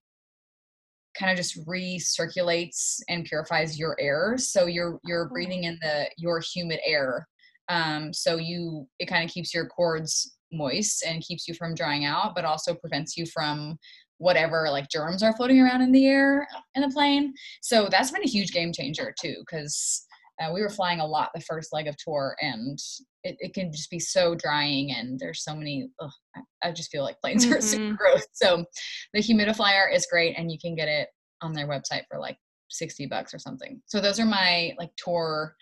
[1.17, 4.35] kind of just recirculates and purifies your air.
[4.37, 7.27] So you're you're breathing in the your humid air.
[7.69, 12.03] Um, so you it kind of keeps your cords moist and keeps you from drying
[12.03, 13.77] out but also prevents you from
[14.17, 17.33] whatever like germs are floating around in the air in the plane.
[17.61, 20.05] So that's been a huge game changer too because
[20.41, 22.77] uh, we were flying a lot the first leg of tour and
[23.23, 26.91] it, it can just be so drying and there's so many ugh, I, I just
[26.91, 28.65] feel like planes are super gross so
[29.13, 31.09] the Humidiflyer is great and you can get it
[31.41, 32.37] on their website for like
[32.69, 35.55] 60 bucks or something so those are my like tour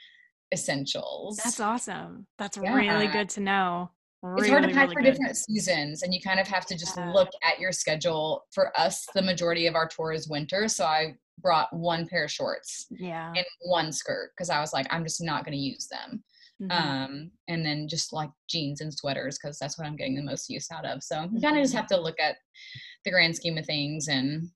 [0.53, 2.25] essentials That's awesome.
[2.37, 2.73] That's Yeah.
[2.73, 3.91] really good to know.
[4.37, 5.11] it's hard to Really, pack really for good.
[5.13, 7.11] different seasons and you kind of have to just Yeah.
[7.13, 11.15] look at your schedule for us the majority of our tour is winter so i
[11.41, 13.33] brought one pair of shorts Yeah.
[13.35, 16.23] and one skirt because i was like i'm just not going to use them
[16.61, 16.71] Mhm.
[16.71, 20.49] um, and then just like jeans and sweaters because that's what I'm getting the most
[20.49, 21.01] use out of.
[21.01, 21.77] So you kind of just Mhm.
[21.77, 22.35] have to look at
[23.05, 24.51] the grand scheme of things, and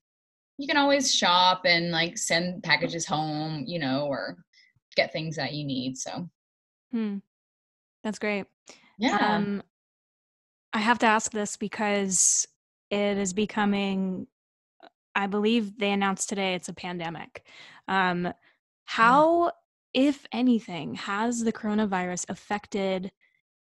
[0.58, 4.36] you can always shop and like send packages home, you know, or
[4.96, 5.96] get things that you need.
[5.96, 6.28] So
[6.90, 7.18] Hmm.
[8.02, 8.44] That's great.
[8.98, 9.62] yeah, Um,
[10.74, 12.46] I have to ask this because
[12.90, 14.26] it is becoming,
[15.14, 17.44] I believe they announced today it's a pandemic.
[17.88, 18.32] Um,
[18.84, 19.52] how,
[19.92, 23.10] if anything, has the coronavirus affected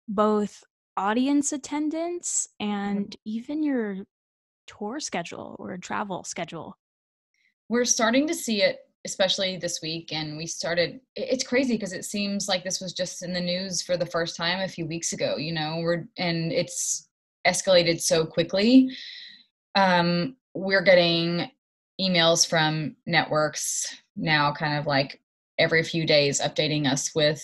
[0.08, 0.63] both
[0.98, 3.98] audience attendance and even your
[4.68, 6.78] tour schedule or travel schedule?
[7.70, 12.06] we're starting to see it especially this week and we started it's crazy because it
[12.06, 15.12] seems like this was just in the news for the first time a few weeks
[15.12, 17.10] ago you know we're and it's
[17.46, 18.89] escalated so quickly
[19.76, 21.50] um we're getting
[22.02, 23.86] emails from networks
[24.16, 25.22] now kind of like
[25.60, 27.44] every few days updating us with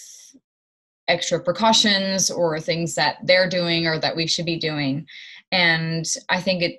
[1.07, 5.05] extra precautions or things that they're doing or that we should be doing
[5.51, 6.77] and i think it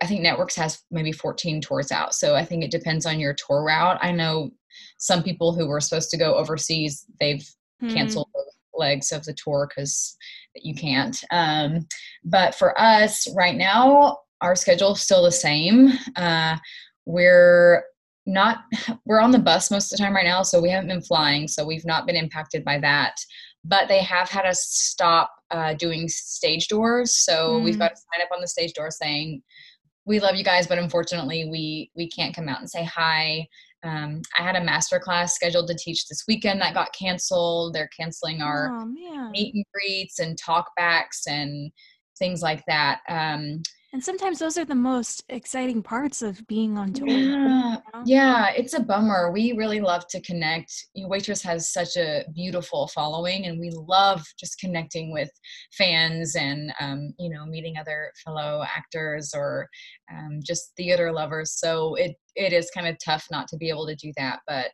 [0.00, 2.14] I think Networks has maybe 14 tours out.
[2.14, 3.98] So I think it depends on your tour route.
[4.00, 4.52] I know
[4.98, 7.44] some people who were supposed to go overseas, they've
[7.80, 7.88] Hmm.
[7.88, 8.28] canceled
[8.72, 10.16] legs of the tour because
[10.54, 11.22] you can't.
[11.32, 11.88] Um,
[12.24, 15.92] but for us right now, our schedule's still the same.
[16.16, 16.56] Uh,
[17.06, 17.82] we're
[18.26, 18.64] not
[19.06, 21.46] we're on the bus most of the time right now so we haven't been flying
[21.46, 23.14] so we've not been impacted by that.
[23.66, 27.64] But they have had us stop uh, doing stage doors so mm.
[27.64, 29.42] we've got to sign up on the stage door saying
[30.04, 33.46] we love you guys but unfortunately we we can't come out and say hi.
[33.82, 37.74] Um, i had a master class scheduled to teach this weekend that got canceled.
[37.74, 41.70] They're canceling our oh, meet and greets and talkbacks and
[42.18, 43.00] things like that.
[43.08, 43.62] Um,
[43.94, 47.06] and sometimes those are the most exciting parts of being on tour.
[47.06, 47.82] Yeah, you know?
[48.04, 49.30] yeah it's a bummer.
[49.30, 50.72] We really love to connect.
[50.96, 55.30] Waitress has such a beautiful following, and we love just connecting with
[55.78, 59.68] fans and um, you know meeting other fellow actors or
[60.12, 61.52] um, just theater lovers.
[61.52, 64.72] So it it is kind of tough not to be able to do that, but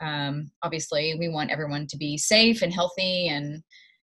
[0.00, 3.62] um, obviously we want everyone to be safe and healthy and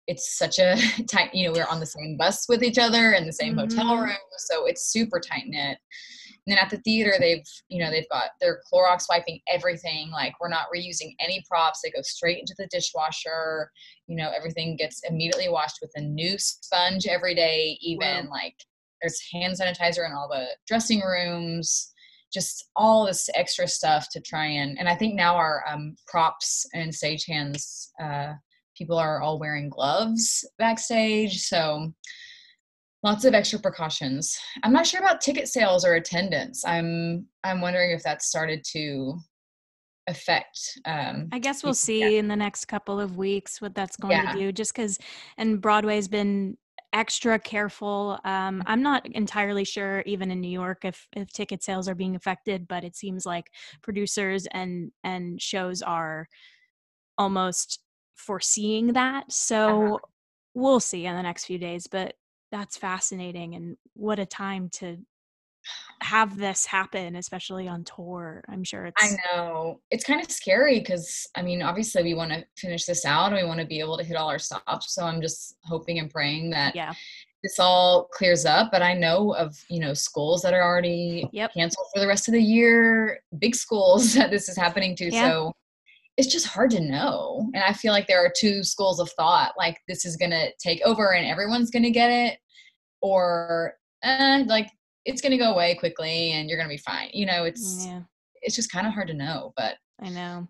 [0.10, 0.76] it's such a
[1.08, 3.78] tight you know we're on the same bus with each other in the same mm-hmm.
[3.78, 5.78] hotel room so it's super tight knit
[6.46, 10.34] and then at the theater they've you know they've got they're Clorox wiping everything like
[10.42, 13.72] we're not reusing any props they go straight into the dishwasher
[14.08, 18.32] you know everything gets immediately washed with a new sponge every day even wow.
[18.32, 18.56] like
[19.02, 21.94] there's hand sanitizer in all the dressing rooms
[22.34, 26.66] just all this extra stuff to try and and i think now our um, props
[26.74, 28.34] and stagehands uh,
[28.80, 31.94] people are all wearing gloves backstage so
[33.04, 34.38] lots of extra precautions.
[34.64, 36.66] I'm not sure about ticket sales or attendance.
[36.66, 39.18] I'm i'm wondering if that started to
[40.08, 42.20] affect um i guess we'll see yeah.
[42.20, 44.32] in the next couple of weeks what that's going yeah.
[44.34, 44.98] to do just because
[45.38, 46.58] and broadway's been
[46.94, 48.18] extra careful.
[48.24, 52.16] Um i'm not entirely sure even in new york if if ticket sales are being
[52.16, 53.46] affected but it seems like
[53.84, 56.28] producers and and shows are
[57.20, 57.80] almost
[58.20, 59.32] foreseeing that.
[59.32, 59.98] So uh-huh.
[60.54, 62.16] we'll see in the next few days, but
[62.52, 64.98] that's fascinating and what a time to
[66.02, 70.80] have this happen especially on tour i'm sure it's i know it's kind of scary
[70.80, 73.80] because i mean obviously we want to finish this out and we want to be
[73.80, 76.94] able to hit all our stops so i'm just hoping and praying that yeah
[77.44, 81.54] this all clears up but i know of you know schools that are already yep.
[81.54, 85.30] canceled for the rest of the year big schools that this is happening to yeah.
[85.30, 85.54] so
[86.20, 87.50] it's just hard to know.
[87.54, 90.52] And I feel like there are two schools of thought like this is going to
[90.62, 92.40] take over and everyone's going to get it,
[93.02, 94.70] or eh, like
[95.06, 97.10] it's going to go away quickly and you're going to be fine.
[97.14, 98.02] You know, it's yeah.
[98.42, 100.50] it's just kind of hard to know, but I know.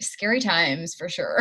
[0.00, 1.40] Scary times for sure.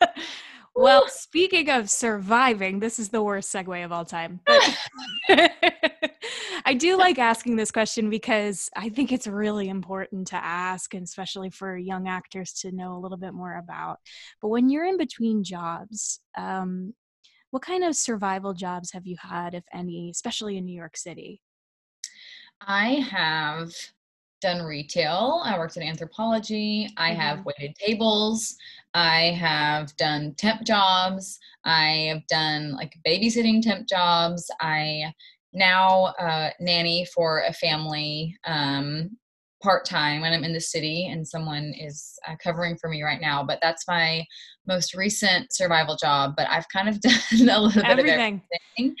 [0.74, 4.40] well, speaking of surviving, this is the worst segue of all time.
[6.64, 11.04] I do like asking this question because I think it's really important to ask, and
[11.04, 13.98] especially for young actors to know a little bit more about.
[14.40, 16.94] But when you're in between jobs, um,
[17.50, 21.42] what kind of survival jobs have you had, if any, especially in New York City?
[22.66, 23.72] I have
[24.40, 25.40] done retail.
[25.44, 26.88] I worked in Anthropologie.
[26.96, 27.20] I mm-hmm.
[27.20, 28.56] have waited tables.
[28.94, 31.38] I have done temp jobs.
[31.64, 34.50] I have done like babysitting temp jobs.
[34.60, 35.12] I
[35.52, 39.10] now uh, nanny for a family um,
[39.62, 43.20] part time when I'm in the city and someone is uh, covering for me right
[43.20, 43.44] now.
[43.44, 44.24] But that's my
[44.66, 46.34] most recent survival job.
[46.36, 48.42] But I've kind of done a little everything.
[48.50, 48.96] bit of everything.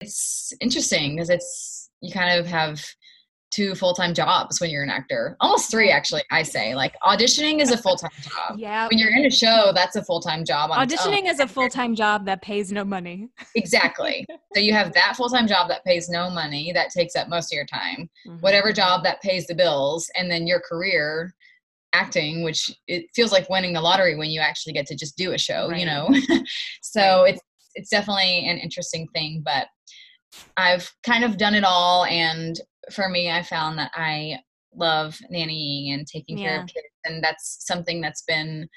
[0.00, 2.84] It's interesting because it's you kind of have
[3.54, 5.36] two full-time jobs when you're an actor.
[5.40, 6.74] Almost three actually i say.
[6.74, 8.58] Like auditioning is a full-time job.
[8.58, 12.26] Yeah when you're in a show that's a full-time job auditioning is a full-time job
[12.26, 13.28] that pays no money.
[13.54, 14.26] Exactly.
[14.54, 17.56] So you have that full-time job that pays no money that takes up most of
[17.56, 18.38] your time mm-hmm.
[18.38, 21.34] whatever job that pays the bills and then your career
[21.92, 25.32] acting which it feels like winning the lottery when you actually get to just do
[25.32, 25.80] a show right.
[25.80, 26.08] you know?
[26.82, 27.40] So it's
[27.74, 29.66] it's definitely an interesting thing but
[30.56, 32.60] I've kind of done it all and
[32.90, 34.38] for me, I found that I
[34.74, 36.48] love nannying and taking yeah.
[36.48, 38.68] care of kids, and that's something that's been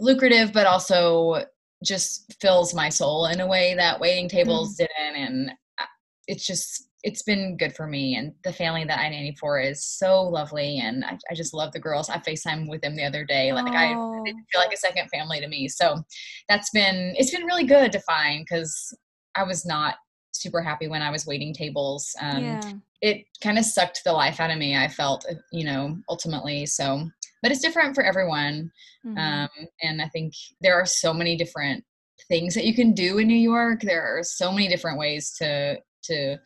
[0.00, 1.44] lucrative, but also
[1.84, 4.78] just fills my soul in a way that waiting tables mm.
[4.78, 5.16] didn't.
[5.16, 5.86] And uh,
[6.26, 9.84] it's just it's been good for me and the family that I nanny for is
[9.84, 12.08] so lovely and I, I just love the girls.
[12.08, 13.52] I FaceTime with them the other day.
[13.52, 15.68] Like I feel like a second family to me.
[15.68, 16.02] So
[16.48, 18.96] that's been it's been really good to find because
[19.36, 19.96] I was not
[20.34, 22.14] super happy when I was waiting tables.
[22.20, 22.72] Um, yeah.
[23.00, 26.66] It kind of sucked the life out of me, I felt, uh, you know, ultimately.
[26.66, 27.08] So,
[27.42, 28.70] but it's different for everyone.
[29.06, 29.18] Mm-hmm.
[29.18, 31.84] Um, and I think there are so many different
[32.28, 33.80] things that you can do in New York.
[33.82, 36.36] There are so many different ways to, to,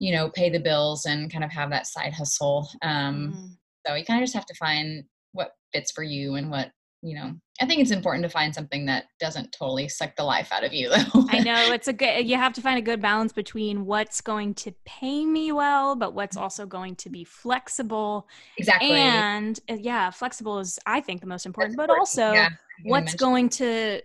[0.00, 2.68] you know, pay the bills and kind of have that side hustle.
[2.82, 3.46] Um, mm-hmm.
[3.86, 6.70] So you kind of just have to find what fits for you and what
[7.02, 10.52] you know, I think it's important to find something that doesn't totally suck the life
[10.52, 11.26] out of you though.
[11.30, 14.54] I know it's a good you have to find a good balance between what's going
[14.54, 18.28] to pay me well, but what's also going to be flexible.
[18.56, 18.92] Exactly.
[18.92, 22.50] And uh, yeah, flexible is I think the most important, That's but also yeah,
[22.84, 24.00] what's going to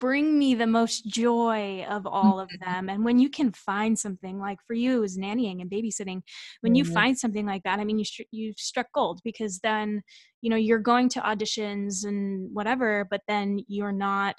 [0.00, 2.70] bring me the most joy of all of mm-hmm.
[2.70, 2.88] them.
[2.88, 6.22] And when you can find something like for you is nannying and babysitting,
[6.60, 6.76] when mm-hmm.
[6.76, 10.02] you find something like that, I mean, you you struck gold because then
[10.40, 14.36] you know you're going to auditions and whatever, but then you're not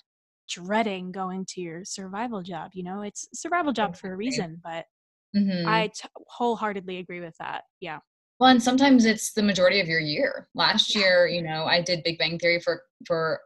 [0.49, 2.71] dreading going to your survival job.
[2.73, 4.85] You know, it's survival job for a reason, but
[5.35, 5.67] mm-hmm.
[5.67, 7.63] I t- wholeheartedly agree with that.
[7.79, 7.99] Yeah.
[8.39, 10.47] Well, and sometimes it's the majority of your year.
[10.55, 13.41] Last year, you know, I did Big Bang Theory for for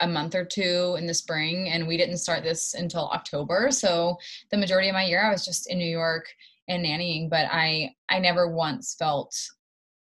[0.00, 3.70] a month or two in the spring and we didn't start this until October.
[3.70, 4.16] So
[4.50, 6.26] the majority of my year I was just in New York
[6.68, 9.34] and nannying, but I I never once felt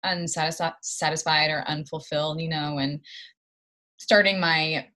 [0.04, 3.00] unsatisfied or unfulfilled, you know, and
[3.98, 4.86] starting my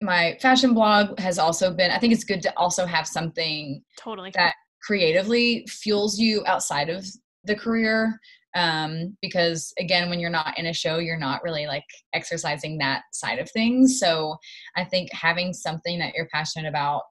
[0.00, 4.30] my fashion blog has also been I think it's good to also have something totally
[4.34, 7.06] that creatively fuels you outside of
[7.44, 8.20] the career
[8.54, 13.02] um, because again when you're not in a show you're not really like exercising that
[13.12, 13.98] side of things.
[13.98, 14.36] So
[14.76, 17.04] i think having something that you're passionate about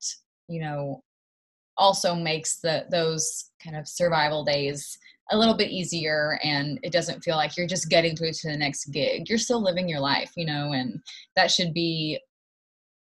[0.48, 1.04] you know
[1.78, 4.98] also makes the those kind of survival days
[5.32, 8.58] a little bit easier and it doesn't feel like you're just getting through to the
[8.58, 9.30] next gig.
[9.30, 11.02] You're still living your life you know and
[11.36, 12.20] that should be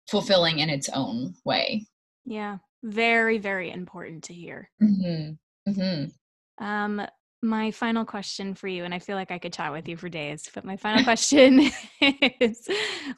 [0.08, 1.86] fulfilling in its own way.
[2.24, 2.58] Yeah.
[2.82, 4.70] Very very important to hear.
[4.82, 5.70] Mm-hmm.
[5.70, 6.64] Mm-hmm.
[6.64, 7.06] um
[7.44, 10.08] my final question for you, and I feel like I could chat with you for
[10.08, 11.70] days, but my final question
[12.40, 12.66] is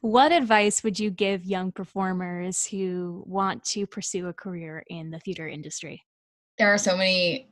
[0.01, 5.21] what advice would you give young performers who want to pursue a career in the
[5.21, 6.05] theater industry?
[6.59, 7.49] There are so many,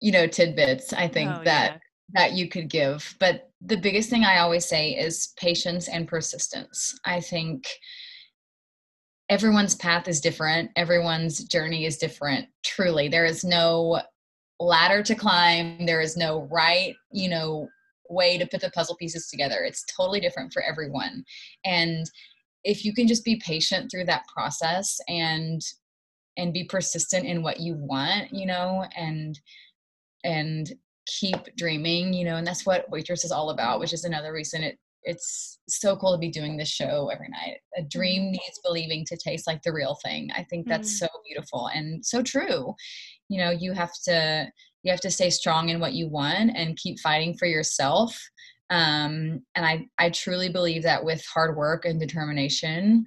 [0.00, 1.78] you know, tidbits I think oh, that yeah.
[2.14, 6.98] that you could give, but the biggest thing I always say is patience and persistence.
[7.04, 7.66] I think
[9.28, 12.46] everyone's path is different, everyone's journey is different.
[12.64, 14.02] Truly, there is no
[14.60, 15.84] ladder to climb.
[15.86, 17.68] There is no right you know
[18.08, 19.64] way to put the puzzle pieces together.
[19.64, 21.24] It's totally different for everyone.
[21.64, 22.08] And
[22.66, 25.62] if you can just be patient through that process and
[26.36, 29.40] and be persistent in what you want you know and
[30.24, 30.72] and
[31.06, 34.62] keep dreaming you know and that's what waitress is all about which is another reason
[34.62, 37.58] it it's so cool to be doing this show every night.
[37.78, 38.32] A dream mm-hmm.
[38.32, 40.28] needs believing to taste like the real thing.
[40.36, 40.98] I think that's mm.
[40.98, 42.74] so beautiful and so true.
[43.28, 44.50] You know, you have to
[44.82, 48.20] you have to stay strong in what you want and keep fighting for yourself.
[48.70, 53.06] Um, and I I truly believe that with hard work and determination,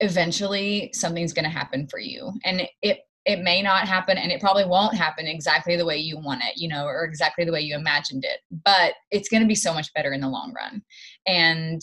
[0.00, 2.32] eventually something's going to happen for you.
[2.44, 6.18] And it it may not happen and it probably won't happen exactly the way you
[6.18, 9.48] want it, you know, or exactly the way you imagined it, but it's going to
[9.48, 10.82] be so much better in the long run.
[11.26, 11.80] And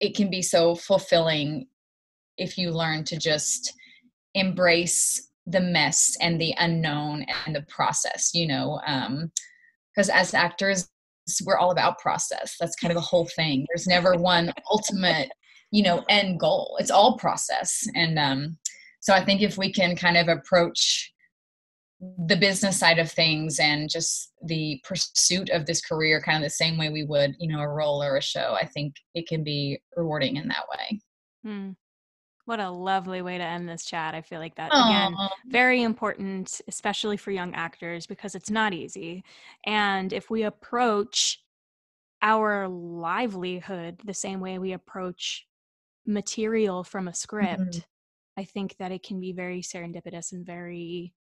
[0.00, 1.68] it can be so fulfilling
[2.36, 3.72] if you learn to just
[4.34, 9.30] embrace the mess and the unknown and the process, you know, um,
[9.94, 10.88] because as actors,
[11.44, 12.56] we're all about process.
[12.60, 13.66] That's kind of the whole thing.
[13.68, 15.30] There's never one ultimate,
[15.70, 16.76] you know, end goal.
[16.78, 17.88] It's all process.
[17.94, 18.58] And um,
[19.06, 21.12] so I think if we can kind of approach
[22.26, 26.50] the business side of things and just the pursuit of this career kind of the
[26.50, 29.44] same way we would, you know, a role or a show, I think it can
[29.44, 31.00] be rewarding in that way.
[31.44, 31.70] Hmm.
[32.46, 34.16] What a lovely way to end this chat.
[34.16, 34.86] I feel like that Aww.
[34.88, 35.16] again,
[35.50, 39.22] very important, especially for young actors, because it's not easy.
[39.64, 41.44] And if we approach
[42.22, 45.46] our livelihood the same way we approach
[46.04, 47.78] material from a script, mm-hmm.
[48.38, 51.14] I think that it can be very serendipitous and very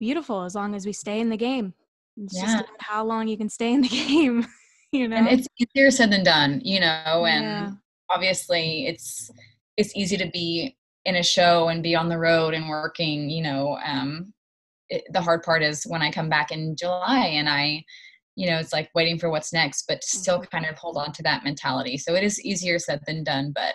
[0.00, 1.74] beautiful as long as we stay in the game.
[2.16, 2.58] It's yeah.
[2.58, 4.46] just how long you can stay in the game,
[4.92, 5.16] you know.
[5.16, 7.70] And it's easier said than done, you know, and yeah.
[8.10, 9.30] obviously it's
[9.76, 13.42] it's easy to be in a show and be on the road and working, you
[13.42, 14.32] know, um
[14.88, 17.84] it, the hard part is when I come back in July and I
[18.34, 20.56] you know, it's like waiting for what's next, but still mm-hmm.
[20.56, 21.96] kind of hold on to that mentality.
[21.96, 23.74] So it is easier said than done, but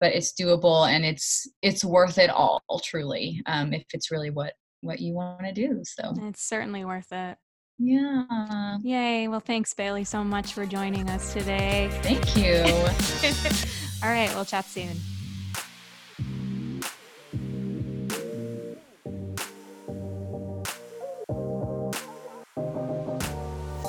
[0.00, 4.54] but it's doable and it's it's worth it all truly um, if it's really what
[4.80, 6.14] what you want to do so.
[6.22, 7.36] It's certainly worth it.
[7.78, 8.78] Yeah.
[8.82, 11.88] Yay well thanks bailey so much for joining us today.
[12.02, 12.62] Thank you.
[14.02, 14.96] All right we'll chat soon.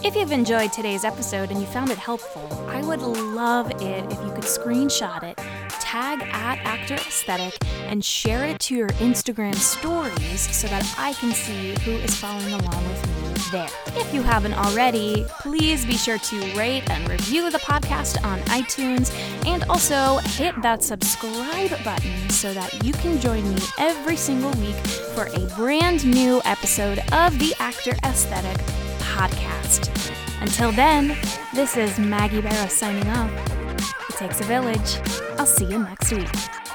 [0.04, 4.20] If you've enjoyed today's episode and you found it helpful, I would love it if
[4.24, 5.40] you could screenshot it
[5.92, 7.54] tag at Actor Aesthetic
[7.88, 12.54] and share it to your Instagram stories so that I can see who is following
[12.54, 13.68] along with me there.
[13.88, 19.14] If you haven't already, please be sure to rate and review the podcast on iTunes
[19.46, 24.78] and also hit that subscribe button so that you can join me every single week
[25.14, 28.58] for a brand new episode of the Actor Aesthetic
[29.00, 29.92] podcast.
[30.40, 31.18] Until then,
[31.54, 33.61] this is Maggie Barrow signing off.
[34.22, 35.00] Takes a village.
[35.40, 36.71] I'll see you next week.